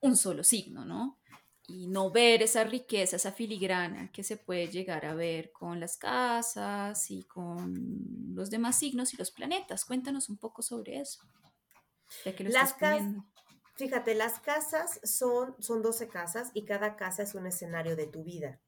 un 0.01 0.19
solo 0.19 0.45
signo, 0.45 0.85
¿no? 0.85 1.20
Y 1.71 1.87
no 1.87 2.11
ver 2.11 2.43
esa 2.43 2.65
riqueza, 2.65 3.17
esa 3.17 3.31
filigrana 3.31 4.11
que 4.11 4.25
se 4.25 4.37
puede 4.37 4.67
llegar 4.67 5.07
a 5.07 5.15
ver 5.15 5.53
con 5.53 5.79
las 5.79 5.97
casas 5.97 7.11
y 7.11 7.23
con 7.25 8.35
los 8.35 8.51
demás 8.51 8.77
signos 8.79 9.15
y 9.15 9.17
los 9.17 9.31
planetas. 9.31 9.85
Cuéntanos 9.85 10.29
un 10.29 10.37
poco 10.37 10.63
sobre 10.63 10.99
eso. 10.99 11.21
las 12.41 12.75
casas, 12.75 13.15
fíjate, 13.77 14.17
las 14.17 14.41
casas 14.41 15.01
son, 15.05 15.55
son 15.63 15.81
12 15.81 16.09
casas 16.09 16.51
y 16.55 16.65
cada 16.65 16.97
casa 16.97 17.23
es 17.23 17.37
un 17.37 17.47
escenario 17.47 17.95
de 17.95 18.09
tu 18.09 18.25
vida. 18.25 18.61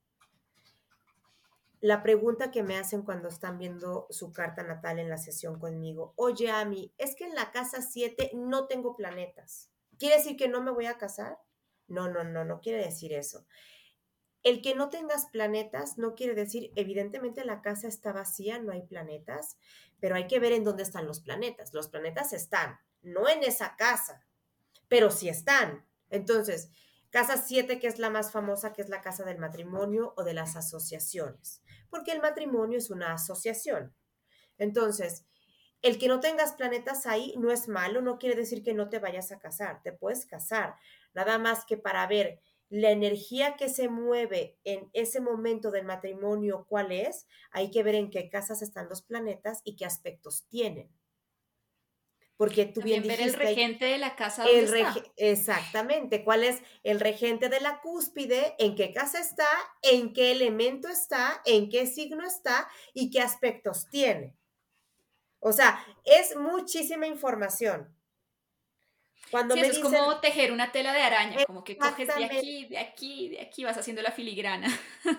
La 1.80 2.04
pregunta 2.04 2.52
que 2.52 2.62
me 2.62 2.78
hacen 2.78 3.02
cuando 3.02 3.26
están 3.26 3.58
viendo 3.58 4.06
su 4.10 4.32
carta 4.32 4.62
natal 4.62 5.00
en 5.00 5.08
la 5.08 5.18
sesión 5.18 5.58
conmigo, 5.58 6.12
oye, 6.14 6.52
Ami, 6.52 6.94
es 6.98 7.16
que 7.16 7.24
en 7.24 7.34
la 7.34 7.50
casa 7.50 7.82
7 7.82 8.30
no 8.34 8.68
tengo 8.68 8.94
planetas. 8.94 9.72
¿Quiere 9.98 10.18
decir 10.18 10.36
que 10.36 10.46
no 10.46 10.62
me 10.62 10.70
voy 10.70 10.86
a 10.86 10.98
casar? 10.98 11.40
No, 11.92 12.08
no, 12.08 12.24
no, 12.24 12.44
no 12.44 12.60
quiere 12.60 12.84
decir 12.84 13.12
eso. 13.12 13.46
El 14.42 14.60
que 14.60 14.74
no 14.74 14.90
tengas 14.90 15.26
planetas 15.26 15.98
no 15.98 16.14
quiere 16.14 16.34
decir, 16.34 16.72
evidentemente 16.74 17.44
la 17.44 17.62
casa 17.62 17.86
está 17.86 18.12
vacía, 18.12 18.58
no 18.58 18.72
hay 18.72 18.82
planetas, 18.82 19.56
pero 20.00 20.16
hay 20.16 20.26
que 20.26 20.40
ver 20.40 20.52
en 20.52 20.64
dónde 20.64 20.82
están 20.82 21.06
los 21.06 21.20
planetas. 21.20 21.72
Los 21.72 21.88
planetas 21.88 22.32
están, 22.32 22.78
no 23.02 23.28
en 23.28 23.44
esa 23.44 23.76
casa, 23.76 24.26
pero 24.88 25.10
sí 25.10 25.28
están. 25.28 25.86
Entonces, 26.10 26.70
casa 27.10 27.36
7, 27.36 27.78
que 27.78 27.86
es 27.86 27.98
la 28.00 28.10
más 28.10 28.32
famosa, 28.32 28.72
que 28.72 28.82
es 28.82 28.88
la 28.88 29.00
casa 29.02 29.24
del 29.24 29.38
matrimonio 29.38 30.14
o 30.16 30.24
de 30.24 30.34
las 30.34 30.56
asociaciones, 30.56 31.62
porque 31.88 32.12
el 32.12 32.20
matrimonio 32.20 32.78
es 32.78 32.90
una 32.90 33.12
asociación. 33.12 33.94
Entonces, 34.58 35.24
el 35.82 35.98
que 35.98 36.08
no 36.08 36.20
tengas 36.20 36.52
planetas 36.52 37.06
ahí 37.06 37.34
no 37.38 37.50
es 37.50 37.68
malo, 37.68 38.00
no 38.00 38.18
quiere 38.18 38.36
decir 38.36 38.62
que 38.62 38.72
no 38.72 38.88
te 38.88 39.00
vayas 39.00 39.32
a 39.32 39.38
casar, 39.40 39.82
te 39.82 39.92
puedes 39.92 40.26
casar. 40.26 40.76
Nada 41.14 41.38
más 41.38 41.64
que 41.64 41.76
para 41.76 42.06
ver 42.06 42.40
la 42.72 42.90
energía 42.90 43.56
que 43.56 43.68
se 43.68 43.90
mueve 43.90 44.58
en 44.64 44.88
ese 44.94 45.20
momento 45.20 45.70
del 45.70 45.84
matrimonio, 45.84 46.64
cuál 46.66 46.90
es, 46.90 47.26
hay 47.50 47.70
que 47.70 47.82
ver 47.82 47.96
en 47.96 48.08
qué 48.08 48.30
casas 48.30 48.62
están 48.62 48.88
los 48.88 49.02
planetas 49.02 49.60
y 49.62 49.76
qué 49.76 49.84
aspectos 49.84 50.46
tienen. 50.48 50.90
Porque 52.38 52.64
tú 52.64 52.80
bien 52.80 53.06
ver 53.06 53.20
el 53.20 53.34
regente 53.34 53.84
de 53.84 53.98
la 53.98 54.16
casa 54.16 54.46
el 54.46 54.64
está. 54.64 54.94
Exactamente, 55.16 56.24
cuál 56.24 56.44
es 56.44 56.62
el 56.82 56.98
regente 56.98 57.50
de 57.50 57.60
la 57.60 57.82
cúspide, 57.82 58.54
en 58.58 58.74
qué 58.74 58.94
casa 58.94 59.20
está, 59.20 59.46
en 59.82 60.14
qué 60.14 60.32
elemento 60.32 60.88
está, 60.88 61.42
en 61.44 61.68
qué 61.68 61.86
signo 61.86 62.26
está 62.26 62.68
y 62.94 63.10
qué 63.10 63.20
aspectos 63.20 63.86
tiene. 63.90 64.34
O 65.40 65.52
sea, 65.52 65.84
es 66.04 66.36
muchísima 66.36 67.06
información. 67.06 67.94
Cuando 69.32 69.54
sí, 69.54 69.60
es 69.60 69.78
como 69.78 70.20
tejer 70.20 70.52
una 70.52 70.72
tela 70.72 70.92
de 70.92 71.00
araña, 71.00 71.44
como 71.46 71.64
que 71.64 71.78
coges 71.78 72.06
de 72.06 72.24
aquí, 72.26 72.66
de 72.66 72.78
aquí, 72.78 73.28
de 73.30 73.40
aquí, 73.40 73.64
vas 73.64 73.78
haciendo 73.78 74.02
la 74.02 74.12
filigrana. 74.12 74.68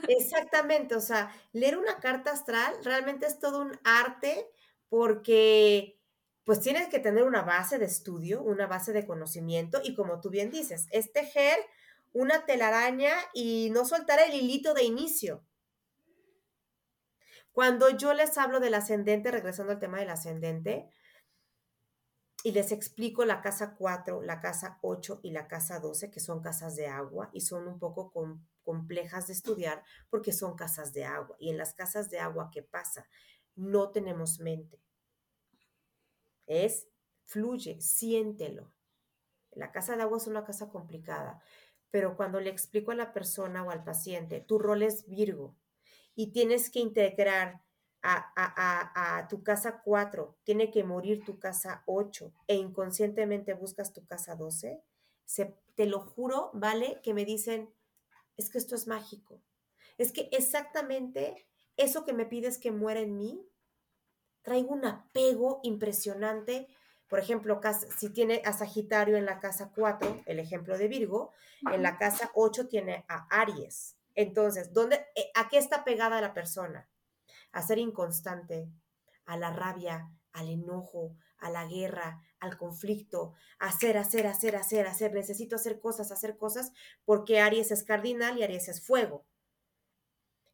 Exactamente, 0.08 0.96
o 0.96 1.02
sea, 1.02 1.36
leer 1.52 1.80
una 1.80 2.00
carta 2.00 2.32
astral 2.32 2.76
realmente 2.84 3.26
es 3.26 3.40
todo 3.40 3.60
un 3.60 3.72
arte 3.84 4.48
porque 4.88 6.00
pues 6.44 6.60
tienes 6.60 6.90
que 6.90 7.00
tener 7.00 7.24
una 7.24 7.42
base 7.42 7.80
de 7.80 7.86
estudio, 7.86 8.44
una 8.44 8.68
base 8.68 8.94
de 8.94 9.08
conocimiento 9.08 9.82
y 9.84 9.96
como 9.96 10.22
tú 10.22 10.30
bien 10.30 10.52
dices, 10.52 10.86
es 10.92 11.12
tejer 11.12 11.58
una 12.12 12.46
telaraña 12.46 13.14
y 13.34 13.72
no 13.72 13.84
soltar 13.84 14.20
el 14.20 14.36
hilito 14.36 14.76
de 14.76 14.84
inicio. 14.84 15.44
Cuando 17.52 17.90
yo 17.90 18.14
les 18.14 18.38
hablo 18.38 18.60
del 18.60 18.76
ascendente, 18.76 19.32
regresando 19.32 19.72
al 19.72 19.80
tema 19.80 19.98
del 19.98 20.12
ascendente, 20.12 20.88
y 22.44 22.52
les 22.52 22.74
explico 22.74 23.24
la 23.24 23.42
casa 23.42 23.74
4, 23.76 24.22
la 24.22 24.42
casa 24.42 24.78
8 24.82 25.22
y 25.24 25.32
la 25.32 25.48
casa 25.48 25.80
12, 25.80 26.12
que 26.12 26.20
son 26.20 26.42
casas 26.42 26.76
de 26.76 26.88
agua 26.88 27.30
y 27.32 27.40
son 27.40 27.70
un 27.70 27.80
poco 27.80 28.12
complejas 28.64 29.28
de 29.28 29.34
estudiar 29.34 29.82
porque 30.10 30.34
son 30.34 30.58
casas 30.58 30.92
de 30.92 31.06
agua. 31.06 31.38
Y 31.40 31.50
en 31.50 31.58
las 31.58 31.74
casas 31.74 32.10
de 32.10 32.20
agua, 32.20 32.52
¿qué 32.52 32.62
pasa? 32.62 33.08
No 33.56 33.92
tenemos 33.92 34.42
mente. 34.42 34.84
Es, 36.46 36.90
fluye, 37.24 37.80
siéntelo. 37.80 38.74
La 39.52 39.72
casa 39.72 39.96
de 39.96 40.02
agua 40.02 40.18
es 40.18 40.28
una 40.28 40.44
casa 40.44 40.70
complicada, 40.70 41.42
pero 41.92 42.18
cuando 42.18 42.42
le 42.42 42.50
explico 42.50 42.92
a 42.92 42.96
la 42.96 43.14
persona 43.14 43.64
o 43.64 43.72
al 43.72 43.86
paciente, 43.86 44.42
tu 44.42 44.60
rol 44.60 44.84
es 44.84 45.08
Virgo 45.08 45.56
y 46.14 46.34
tienes 46.34 46.70
que 46.70 46.80
integrar 46.80 47.62
a, 48.04 49.28
tu 49.30 49.44
casa 49.44 49.82
4, 49.84 50.38
tiene 50.44 50.72
que 50.72 50.84
morir 50.84 51.24
tu 51.24 51.40
casa 51.40 51.84
8 51.86 52.34
e 52.48 52.56
inconscientemente 52.56 53.54
buscas 53.54 53.94
tu 53.94 54.06
casa 54.06 54.36
12, 54.36 54.84
se, 55.26 55.58
te 55.76 55.86
lo 55.86 56.02
juro, 56.02 56.52
¿vale? 56.54 57.00
Que 57.02 57.14
me 57.14 57.26
dicen, 57.26 57.74
es 58.38 58.50
que 58.50 58.58
esto 58.58 58.76
es 58.76 58.88
mágico. 58.88 59.42
Es 59.98 60.12
que 60.12 60.30
exactamente 60.32 61.48
eso 61.78 62.06
que 62.06 62.14
me 62.14 62.26
pides 62.26 62.58
que 62.58 62.72
muera 62.72 63.00
en 63.00 63.18
mí, 63.18 63.48
traigo 64.42 64.74
un 64.74 64.86
apego 64.86 65.60
impresionante. 65.64 66.68
Por 67.08 67.20
ejemplo, 67.20 67.62
si 67.98 68.10
tiene 68.10 68.42
a 68.46 68.54
Sagitario 68.54 69.18
en 69.18 69.26
la 69.26 69.40
casa 69.40 69.72
4, 69.74 70.24
el 70.26 70.40
ejemplo 70.40 70.78
de 70.78 70.88
Virgo, 70.88 71.32
en 71.72 71.84
la 71.84 71.98
casa 71.98 72.32
8 72.36 72.68
tiene 72.68 73.06
a 73.08 73.28
Aries. 73.30 73.96
Entonces, 74.16 74.74
¿dónde, 74.74 75.08
eh, 75.16 75.32
¿a 75.36 75.50
qué 75.50 75.58
está 75.58 75.84
pegada 75.84 76.22
la 76.22 76.34
persona? 76.34 76.90
A 77.54 77.62
ser 77.62 77.80
inconstante, 77.80 78.70
a 79.26 79.38
la 79.38 79.52
rabia, 79.54 80.12
al 80.34 80.50
enojo, 80.50 81.16
a 81.38 81.50
la 81.50 81.66
guerra, 81.66 82.22
al 82.40 82.58
conflicto, 82.58 83.34
hacer, 83.60 83.98
hacer, 83.98 84.28
hacer, 84.28 84.56
hacer, 84.56 84.88
hacer, 84.88 85.14
necesito 85.14 85.56
hacer 85.56 85.80
cosas, 85.80 86.12
hacer 86.12 86.38
cosas, 86.38 86.74
porque 87.06 87.40
Aries 87.40 87.72
es 87.72 87.84
cardinal 87.84 88.38
y 88.38 88.44
Aries 88.44 88.68
es 88.68 88.86
fuego. 88.86 89.26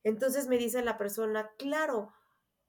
Entonces 0.03 0.47
me 0.47 0.57
dice 0.57 0.81
la 0.83 0.97
persona, 0.97 1.51
claro, 1.57 2.13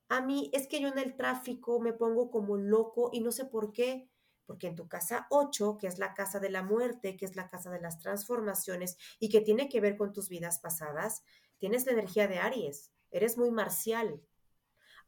a 0.09 0.21
mí 0.21 0.51
es 0.53 0.67
que 0.67 0.81
yo 0.81 0.89
en 0.89 0.99
el 0.99 1.17
tráfico 1.17 1.81
me 1.81 1.93
pongo 1.93 2.31
como 2.31 2.57
loco 2.57 3.11
y 3.13 3.21
no 3.21 3.33
sé 3.33 3.45
por 3.45 3.73
qué, 3.73 4.11
porque 4.47 4.67
en 4.67 4.75
tu 4.75 4.89
casa 4.89 5.27
8, 5.31 5.77
que 5.79 5.87
es 5.87 5.99
la 5.99 6.15
casa 6.15 6.41
de 6.41 6.51
la 6.51 6.63
muerte, 6.63 7.17
que 7.17 7.25
es 7.25 7.37
la 7.37 7.49
casa 7.49 7.71
de 7.71 7.81
las 7.81 8.01
transformaciones 8.01 8.97
y 9.21 9.29
que 9.29 9.41
tiene 9.41 9.69
que 9.69 9.81
ver 9.81 9.97
con 9.97 10.13
tus 10.13 10.29
vidas 10.29 10.59
pasadas, 10.59 11.23
tienes 11.59 11.87
la 11.87 11.93
energía 11.93 12.27
de 12.27 12.39
Aries, 12.39 12.91
eres 13.11 13.39
muy 13.39 13.51
marcial. 13.51 14.21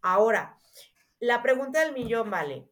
Ahora, 0.01 0.59
la 1.19 1.43
pregunta 1.43 1.81
del 1.81 1.93
millón 1.93 2.31
vale, 2.31 2.69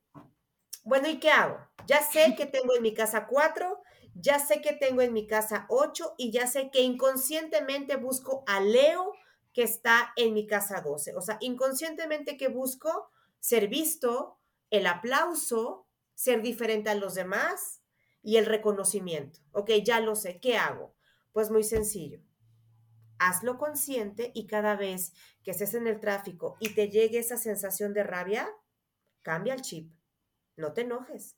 bueno, 0.83 1.09
¿y 1.09 1.21
qué 1.21 1.31
hago? 1.31 1.59
Ya 1.87 2.03
sé 2.03 2.35
que 2.37 2.47
tengo 2.47 2.75
en 2.75 2.83
mi 2.83 2.95
casa 2.95 3.27
cuatro, 3.27 3.83
ya 4.15 4.39
sé 4.39 4.61
que 4.61 4.73
tengo 4.73 5.03
en 5.03 5.13
mi 5.13 5.27
casa 5.27 5.67
ocho 5.69 6.15
y 6.19 6.31
ya 6.33 6.47
sé 6.47 6.71
que 6.71 6.81
inconscientemente 6.81 7.97
busco 7.97 8.43
a 8.47 8.61
Leo 8.61 9.13
que 9.53 9.63
está 9.63 10.13
en 10.17 10.35
mi 10.35 10.47
casa 10.47 10.81
12. 10.81 11.15
O 11.17 11.21
sea, 11.21 11.39
inconscientemente 11.41 12.37
que 12.37 12.49
busco 12.49 13.11
ser 13.41 13.69
visto, 13.69 14.39
el 14.71 14.87
aplauso, 14.87 15.87
ser 16.15 16.43
diferente 16.43 16.91
a 16.91 16.95
los 16.95 17.15
demás 17.15 17.83
y 18.23 18.37
el 18.37 18.47
reconocimiento. 18.47 19.41
Ok, 19.53 19.71
ya 19.83 20.01
lo 20.01 20.15
sé, 20.15 20.39
¿qué 20.41 20.57
hago? 20.57 20.95
Pues 21.33 21.51
muy 21.51 21.65
sencillo. 21.65 22.21
Hazlo 23.21 23.59
consciente 23.59 24.33
y 24.35 24.47
cada 24.47 24.77
vez 24.77 25.13
que 25.45 25.51
estés 25.51 25.75
en 25.75 25.87
el 25.87 26.01
tráfico 26.01 26.57
y 26.59 26.75
te 26.75 26.89
llegue 26.89 27.19
esa 27.19 27.37
sensación 27.37 27.93
de 27.93 28.03
rabia, 28.03 28.51
cambia 29.21 29.53
el 29.53 29.61
chip. 29.61 29.93
No 30.57 30.73
te 30.73 30.81
enojes. 30.81 31.37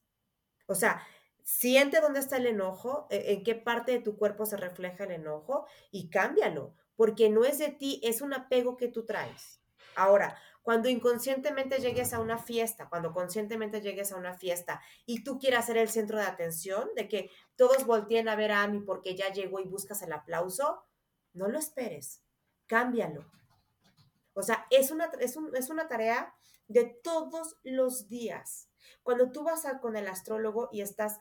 O 0.66 0.76
sea, 0.76 1.04
siente 1.42 2.00
dónde 2.00 2.20
está 2.20 2.36
el 2.36 2.46
enojo, 2.46 3.08
e, 3.10 3.32
en 3.32 3.42
qué 3.42 3.56
parte 3.56 3.92
de 3.92 3.98
tu 3.98 4.16
cuerpo 4.16 4.46
se 4.46 4.56
refleja 4.56 5.04
el 5.04 5.10
enojo 5.10 5.66
y 5.90 6.08
cámbialo, 6.08 6.74
porque 6.94 7.30
no 7.30 7.44
es 7.44 7.58
de 7.58 7.70
ti, 7.70 8.00
es 8.04 8.22
un 8.22 8.32
apego 8.32 8.76
que 8.76 8.88
tú 8.88 9.04
traes. 9.04 9.60
Ahora, 9.96 10.38
cuando 10.62 10.88
inconscientemente 10.88 11.78
llegues 11.78 12.12
a 12.12 12.20
una 12.20 12.38
fiesta, 12.38 12.88
cuando 12.88 13.12
conscientemente 13.12 13.80
llegues 13.80 14.12
a 14.12 14.16
una 14.16 14.34
fiesta 14.34 14.80
y 15.04 15.24
tú 15.24 15.38
quieras 15.38 15.66
ser 15.66 15.76
el 15.76 15.88
centro 15.88 16.18
de 16.18 16.24
atención, 16.24 16.88
de 16.94 17.08
que 17.08 17.30
todos 17.56 17.84
volteen 17.84 18.28
a 18.28 18.36
ver 18.36 18.52
a 18.52 18.66
mí 18.68 18.80
porque 18.80 19.16
ya 19.16 19.32
llegó 19.32 19.58
y 19.58 19.64
buscas 19.64 20.02
el 20.02 20.12
aplauso, 20.12 20.84
no 21.32 21.48
lo 21.48 21.58
esperes, 21.58 22.22
cámbialo. 22.66 23.30
O 24.34 24.42
sea, 24.42 24.66
es 24.70 24.90
una, 24.90 25.06
es, 25.20 25.36
es 25.54 25.70
una 25.70 25.88
tarea 25.88 26.34
de 26.68 26.84
todos 27.02 27.56
los 27.62 28.08
días. 28.08 28.68
Cuando 29.02 29.30
tú 29.30 29.44
vas 29.44 29.66
con 29.80 29.96
el 29.96 30.08
astrólogo 30.08 30.68
y 30.72 30.80
estás 30.80 31.20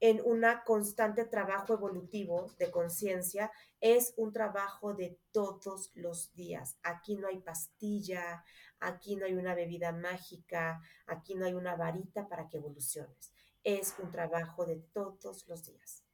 en 0.00 0.22
un 0.24 0.44
constante 0.64 1.24
trabajo 1.24 1.74
evolutivo 1.74 2.54
de 2.58 2.70
conciencia, 2.70 3.50
es 3.80 4.14
un 4.16 4.32
trabajo 4.32 4.94
de 4.94 5.18
todos 5.32 5.90
los 5.94 6.32
días. 6.34 6.78
Aquí 6.82 7.16
no 7.16 7.28
hay 7.28 7.40
pastilla, 7.40 8.44
aquí 8.78 9.16
no 9.16 9.26
hay 9.26 9.34
una 9.34 9.54
bebida 9.54 9.92
mágica, 9.92 10.80
aquí 11.06 11.34
no 11.34 11.46
hay 11.46 11.54
una 11.54 11.74
varita 11.74 12.28
para 12.28 12.48
que 12.48 12.58
evoluciones. 12.58 13.32
Es 13.64 13.94
un 13.98 14.10
trabajo 14.10 14.64
de 14.64 14.76
todos 14.76 15.46
los 15.48 15.64
días. 15.64 16.07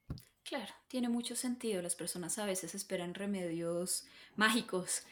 Claro, 0.44 0.72
tiene 0.88 1.08
mucho 1.08 1.36
sentido. 1.36 1.80
Las 1.80 1.96
personas 1.96 2.38
a 2.38 2.44
veces 2.46 2.74
esperan 2.74 3.14
remedios 3.14 4.04
mágicos 4.36 5.02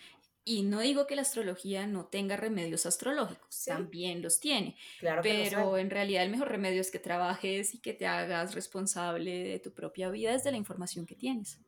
y 0.44 0.62
no 0.62 0.80
digo 0.80 1.06
que 1.06 1.16
la 1.16 1.22
astrología 1.22 1.86
no 1.86 2.06
tenga 2.06 2.36
remedios 2.36 2.84
astrológicos, 2.84 3.64
también 3.64 4.22
los 4.22 4.40
tiene. 4.40 4.76
Claro 4.98 5.22
pero 5.22 5.78
en 5.78 5.88
realidad 5.88 6.24
el 6.24 6.30
mejor 6.30 6.48
remedio 6.48 6.80
es 6.80 6.90
que 6.90 6.98
trabajes 6.98 7.74
y 7.74 7.78
que 7.78 7.94
te 7.94 8.06
hagas 8.06 8.54
responsable 8.54 9.44
de 9.44 9.58
tu 9.60 9.72
propia 9.72 10.10
vida 10.10 10.32
desde 10.32 10.50
la 10.50 10.56
información 10.56 11.06
que 11.06 11.14
tienes. 11.14 11.60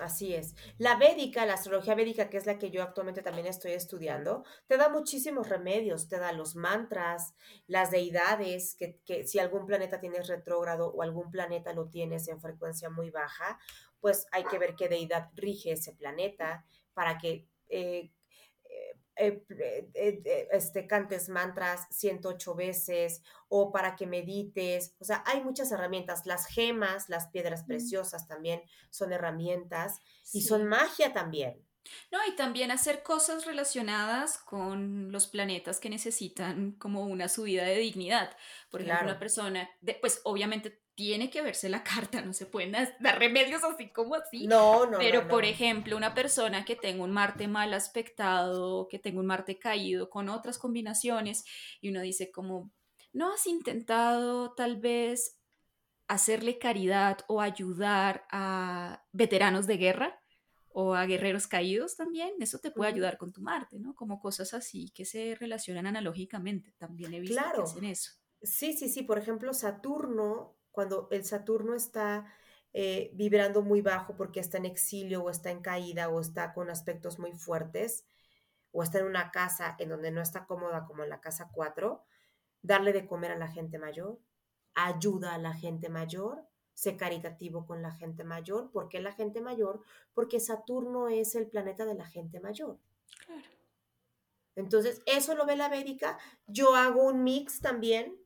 Así 0.00 0.34
es. 0.34 0.56
La 0.76 0.96
védica, 0.96 1.46
la 1.46 1.54
astrología 1.54 1.94
védica, 1.94 2.28
que 2.28 2.36
es 2.36 2.46
la 2.46 2.58
que 2.58 2.70
yo 2.70 2.82
actualmente 2.82 3.22
también 3.22 3.46
estoy 3.46 3.72
estudiando, 3.72 4.44
te 4.66 4.76
da 4.76 4.88
muchísimos 4.88 5.48
remedios, 5.48 6.08
te 6.08 6.18
da 6.18 6.32
los 6.32 6.56
mantras, 6.56 7.34
las 7.68 7.92
deidades, 7.92 8.74
que, 8.76 8.98
que 9.04 9.24
si 9.24 9.38
algún 9.38 9.66
planeta 9.66 10.00
tienes 10.00 10.26
retrógrado 10.26 10.88
o 10.88 11.02
algún 11.02 11.30
planeta 11.30 11.72
lo 11.72 11.88
tienes 11.90 12.26
en 12.26 12.40
frecuencia 12.40 12.90
muy 12.90 13.10
baja, 13.10 13.58
pues 14.00 14.26
hay 14.32 14.44
que 14.44 14.58
ver 14.58 14.74
qué 14.74 14.88
deidad 14.88 15.30
rige 15.34 15.72
ese 15.72 15.92
planeta 15.92 16.64
para 16.92 17.16
que 17.16 17.46
eh, 17.68 18.10
eh, 19.16 19.44
eh, 19.94 20.48
este, 20.50 20.86
cantes 20.86 21.28
mantras 21.28 21.86
108 21.90 22.54
veces 22.54 23.22
o 23.48 23.72
para 23.72 23.96
que 23.96 24.06
medites. 24.06 24.94
O 24.98 25.04
sea, 25.04 25.22
hay 25.26 25.42
muchas 25.42 25.70
herramientas. 25.72 26.26
Las 26.26 26.46
gemas, 26.46 27.08
las 27.08 27.28
piedras 27.28 27.64
preciosas 27.64 28.26
también 28.26 28.62
son 28.90 29.12
herramientas 29.12 30.00
y 30.32 30.42
son 30.42 30.66
magia 30.66 31.12
también. 31.12 31.64
No, 32.10 32.18
y 32.26 32.34
también 32.34 32.70
hacer 32.70 33.02
cosas 33.02 33.44
relacionadas 33.44 34.38
con 34.38 35.12
los 35.12 35.26
planetas 35.26 35.80
que 35.80 35.90
necesitan 35.90 36.72
como 36.72 37.02
una 37.02 37.28
subida 37.28 37.64
de 37.64 37.76
dignidad. 37.76 38.36
Por 38.70 38.80
ejemplo, 38.80 39.04
una 39.04 39.18
persona, 39.18 39.68
pues 40.00 40.20
obviamente 40.24 40.83
tiene 40.94 41.30
que 41.30 41.42
verse 41.42 41.68
la 41.68 41.82
carta, 41.84 42.22
no 42.22 42.32
se 42.32 42.46
pueden 42.46 42.72
dar 42.72 43.18
remedios 43.18 43.62
así 43.64 43.90
como 43.90 44.14
así. 44.14 44.46
No, 44.46 44.86
no. 44.86 44.98
Pero, 44.98 45.28
por 45.28 45.44
ejemplo, 45.44 45.96
una 45.96 46.14
persona 46.14 46.64
que 46.64 46.76
tenga 46.76 47.04
un 47.04 47.10
Marte 47.10 47.48
mal 47.48 47.74
aspectado, 47.74 48.88
que 48.88 48.98
tenga 48.98 49.20
un 49.20 49.26
Marte 49.26 49.58
caído 49.58 50.10
con 50.10 50.28
otras 50.28 50.58
combinaciones, 50.58 51.44
y 51.80 51.90
uno 51.90 52.00
dice 52.00 52.30
como, 52.30 52.70
¿no 53.12 53.32
has 53.32 53.46
intentado 53.46 54.54
tal 54.54 54.76
vez 54.80 55.38
hacerle 56.06 56.58
caridad 56.58 57.18
o 57.28 57.40
ayudar 57.40 58.26
a 58.30 59.04
veteranos 59.12 59.66
de 59.66 59.76
guerra? 59.76 60.20
o 60.76 60.94
a 60.94 61.06
guerreros 61.06 61.46
caídos 61.46 61.94
también, 61.94 62.32
eso 62.40 62.58
te 62.58 62.72
puede 62.72 62.90
ayudar 62.90 63.16
con 63.16 63.32
tu 63.32 63.40
Marte, 63.40 63.78
¿no? 63.78 63.94
Como 63.94 64.18
cosas 64.18 64.54
así 64.54 64.90
que 64.90 65.04
se 65.04 65.36
relacionan 65.36 65.86
analógicamente, 65.86 66.74
también 66.78 67.14
he 67.14 67.20
visto 67.20 67.40
que 67.54 67.62
hacen 67.62 67.84
eso. 67.84 68.10
Sí, 68.42 68.72
sí, 68.72 68.88
sí, 68.88 69.04
por 69.04 69.16
ejemplo, 69.16 69.54
Saturno 69.54 70.58
cuando 70.74 71.06
el 71.12 71.24
Saturno 71.24 71.74
está 71.74 72.26
eh, 72.72 73.12
vibrando 73.14 73.62
muy 73.62 73.80
bajo 73.80 74.16
porque 74.16 74.40
está 74.40 74.58
en 74.58 74.66
exilio 74.66 75.22
o 75.22 75.30
está 75.30 75.52
en 75.52 75.62
caída 75.62 76.08
o 76.08 76.20
está 76.20 76.52
con 76.52 76.68
aspectos 76.68 77.20
muy 77.20 77.32
fuertes 77.32 78.04
o 78.72 78.82
está 78.82 78.98
en 78.98 79.06
una 79.06 79.30
casa 79.30 79.76
en 79.78 79.90
donde 79.90 80.10
no 80.10 80.20
está 80.20 80.46
cómoda 80.46 80.84
como 80.84 81.04
en 81.04 81.10
la 81.10 81.20
casa 81.20 81.48
4, 81.52 82.04
darle 82.60 82.92
de 82.92 83.06
comer 83.06 83.30
a 83.30 83.36
la 83.36 83.46
gente 83.46 83.78
mayor, 83.78 84.18
ayuda 84.74 85.34
a 85.34 85.38
la 85.38 85.54
gente 85.54 85.88
mayor, 85.88 86.44
sé 86.74 86.96
caritativo 86.96 87.66
con 87.66 87.80
la 87.80 87.92
gente 87.92 88.24
mayor. 88.24 88.72
¿Por 88.72 88.88
qué 88.88 89.00
la 89.00 89.12
gente 89.12 89.40
mayor? 89.40 89.80
Porque 90.12 90.40
Saturno 90.40 91.06
es 91.06 91.36
el 91.36 91.46
planeta 91.46 91.84
de 91.84 91.94
la 91.94 92.06
gente 92.06 92.40
mayor. 92.40 92.80
Claro. 93.24 93.42
Entonces, 94.56 95.02
eso 95.06 95.36
lo 95.36 95.46
ve 95.46 95.54
la 95.54 95.68
Védica. 95.68 96.18
Yo 96.48 96.74
hago 96.74 97.04
un 97.04 97.22
mix 97.22 97.60
también 97.60 98.23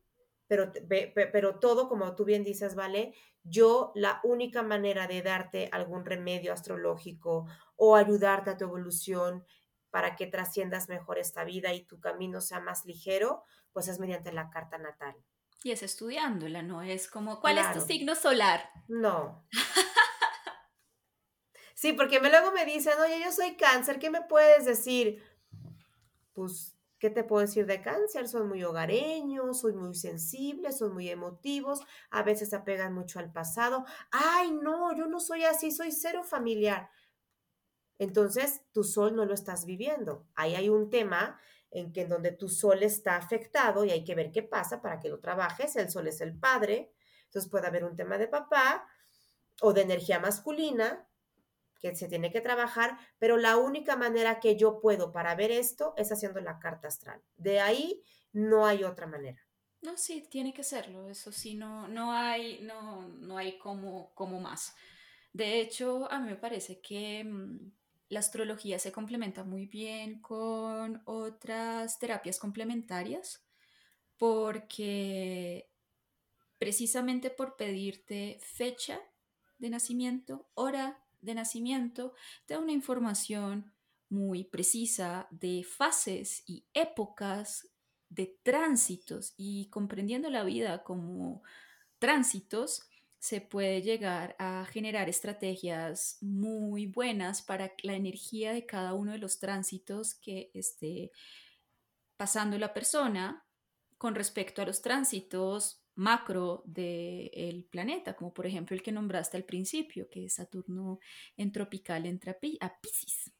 pero, 0.49 0.71
pero 1.13 1.59
todo, 1.59 1.87
como 1.87 2.15
tú 2.15 2.25
bien 2.25 2.43
dices, 2.43 2.73
¿vale? 2.73 3.13
Yo 3.43 3.91
la 3.93 4.19
única 4.23 4.63
manera 4.63 5.05
de 5.05 5.21
darte 5.21 5.69
algún 5.71 6.05
remedio 6.05 6.51
astrológico 6.51 7.45
o 7.75 7.95
ayudarte 7.95 8.49
a 8.49 8.57
tu 8.57 8.65
evolución 8.65 9.45
para 9.91 10.15
que 10.15 10.25
trasciendas 10.25 10.89
mejor 10.89 11.19
esta 11.19 11.43
vida 11.43 11.71
y 11.75 11.85
tu 11.85 11.99
camino 11.99 12.41
sea 12.41 12.59
más 12.59 12.83
ligero, 12.85 13.43
pues 13.73 13.89
es 13.89 13.99
mediante 13.99 14.31
la 14.31 14.49
carta 14.49 14.79
natal. 14.79 15.15
Y 15.63 15.69
es 15.69 15.83
estudiándola, 15.83 16.63
¿no? 16.63 16.81
Es 16.81 17.07
como, 17.07 17.39
¿cuál 17.41 17.59
es 17.59 17.71
tu 17.71 17.81
signo 17.81 18.15
solar? 18.15 18.71
No. 18.87 19.45
sí, 21.75 21.93
porque 21.93 22.19
luego 22.19 22.51
me 22.53 22.65
dicen, 22.65 22.93
oye, 22.99 23.21
yo 23.23 23.31
soy 23.31 23.55
cáncer, 23.55 23.99
¿qué 23.99 24.09
me 24.09 24.23
puedes 24.23 24.65
decir? 24.65 25.23
Pues 26.33 26.78
¿Qué 26.99 27.09
te 27.09 27.23
puedo 27.23 27.41
decir 27.41 27.65
de 27.65 27.81
cáncer? 27.81 28.27
Son 28.27 28.49
muy 28.49 28.63
hogareños, 28.63 29.61
son 29.61 29.77
muy 29.77 29.95
sensibles, 29.95 30.77
son 30.77 30.93
muy 30.93 31.09
emotivos, 31.09 31.81
a 32.11 32.23
veces 32.23 32.49
se 32.49 32.57
apegan 32.57 32.93
mucho 32.93 33.19
al 33.19 33.31
pasado. 33.31 33.85
Ay, 34.11 34.51
no, 34.51 34.93
yo 34.95 35.07
no 35.07 35.21
soy 35.21 35.45
así, 35.45 35.71
soy 35.71 35.93
cero 35.93 36.23
familiar. 36.23 36.89
Entonces, 37.99 38.63
tu 38.73 38.83
sol 38.83 39.15
no 39.15 39.25
lo 39.25 39.33
estás 39.33 39.65
viviendo. 39.65 40.27
Ahí 40.35 40.55
hay 40.55 40.67
un 40.67 40.89
tema 40.89 41.39
en 41.71 41.93
que 41.93 42.01
en 42.01 42.09
donde 42.09 42.31
tu 42.31 42.49
sol 42.49 42.83
está 42.83 43.15
afectado 43.15 43.85
y 43.85 43.91
hay 43.91 44.03
que 44.03 44.15
ver 44.15 44.31
qué 44.31 44.43
pasa 44.43 44.81
para 44.81 44.99
que 44.99 45.09
lo 45.09 45.19
trabajes. 45.19 45.75
El 45.77 45.89
sol 45.89 46.07
es 46.07 46.19
el 46.19 46.37
padre, 46.37 46.91
entonces 47.25 47.49
puede 47.49 47.67
haber 47.67 47.85
un 47.85 47.95
tema 47.95 48.17
de 48.17 48.27
papá 48.27 48.87
o 49.61 49.71
de 49.71 49.81
energía 49.81 50.19
masculina 50.19 51.08
que 51.79 51.95
se 51.95 52.07
tiene 52.07 52.31
que 52.31 52.41
trabajar, 52.41 52.97
pero 53.17 53.37
la 53.37 53.57
única 53.57 53.95
manera 53.95 54.39
que 54.39 54.57
yo 54.57 54.79
puedo 54.79 55.11
para 55.11 55.35
ver 55.35 55.51
esto 55.51 55.93
es 55.97 56.11
haciendo 56.11 56.41
la 56.41 56.59
carta 56.59 56.87
astral. 56.87 57.21
De 57.37 57.59
ahí 57.59 58.03
no 58.33 58.65
hay 58.65 58.83
otra 58.83 59.07
manera. 59.07 59.41
No, 59.81 59.97
sí, 59.97 60.27
tiene 60.29 60.53
que 60.53 60.63
serlo, 60.63 61.09
eso 61.09 61.31
sí, 61.31 61.55
no, 61.55 61.87
no 61.87 62.11
hay, 62.11 62.59
no, 62.61 63.07
no 63.07 63.37
hay 63.37 63.57
como, 63.57 64.13
como 64.13 64.41
más. 64.41 64.75
De 65.31 65.61
hecho, 65.61 66.11
a 66.11 66.19
mí 66.19 66.27
me 66.27 66.35
parece 66.35 66.81
que 66.81 67.23
mm, 67.23 67.71
la 68.09 68.19
astrología 68.19 68.77
se 68.77 68.91
complementa 68.91 69.43
muy 69.43 69.67
bien 69.67 70.19
con 70.21 71.01
otras 71.05 71.97
terapias 71.97 72.39
complementarias, 72.39 73.45
porque 74.17 75.69
precisamente 76.57 77.29
por 77.29 77.55
pedirte 77.55 78.37
fecha 78.41 78.99
de 79.59 79.69
nacimiento, 79.69 80.49
hora 80.55 81.01
de 81.21 81.35
nacimiento 81.35 82.13
te 82.45 82.53
da 82.53 82.59
una 82.59 82.71
información 82.71 83.73
muy 84.09 84.43
precisa 84.43 85.27
de 85.31 85.63
fases 85.63 86.43
y 86.47 86.65
épocas 86.73 87.69
de 88.09 88.39
tránsitos 88.43 89.33
y 89.37 89.69
comprendiendo 89.69 90.29
la 90.29 90.43
vida 90.43 90.83
como 90.83 91.43
tránsitos, 91.99 92.89
se 93.19 93.41
puede 93.41 93.81
llegar 93.81 94.35
a 94.39 94.65
generar 94.65 95.09
estrategias 95.09 96.17
muy 96.21 96.85
buenas 96.85 97.41
para 97.41 97.73
la 97.83 97.93
energía 97.93 98.53
de 98.53 98.65
cada 98.65 98.93
uno 98.93 99.11
de 99.11 99.17
los 99.17 99.39
tránsitos 99.39 100.15
que 100.15 100.49
esté 100.53 101.11
pasando 102.17 102.57
la 102.57 102.73
persona 102.73 103.45
con 103.97 104.15
respecto 104.15 104.61
a 104.61 104.65
los 104.65 104.81
tránsitos 104.81 105.78
macro 105.99 106.63
del 106.65 107.65
planeta, 107.65 108.15
como 108.15 108.33
por 108.33 108.47
ejemplo 108.47 108.75
el 108.75 108.81
que 108.81 108.91
nombraste 108.91 109.37
al 109.37 109.43
principio, 109.43 110.09
que 110.09 110.25
es 110.25 110.35
Saturno 110.35 110.99
en 111.35 111.51
tropical 111.51 112.05
entra 112.05 112.31
a 112.61 112.79
Pisces. 112.81 113.31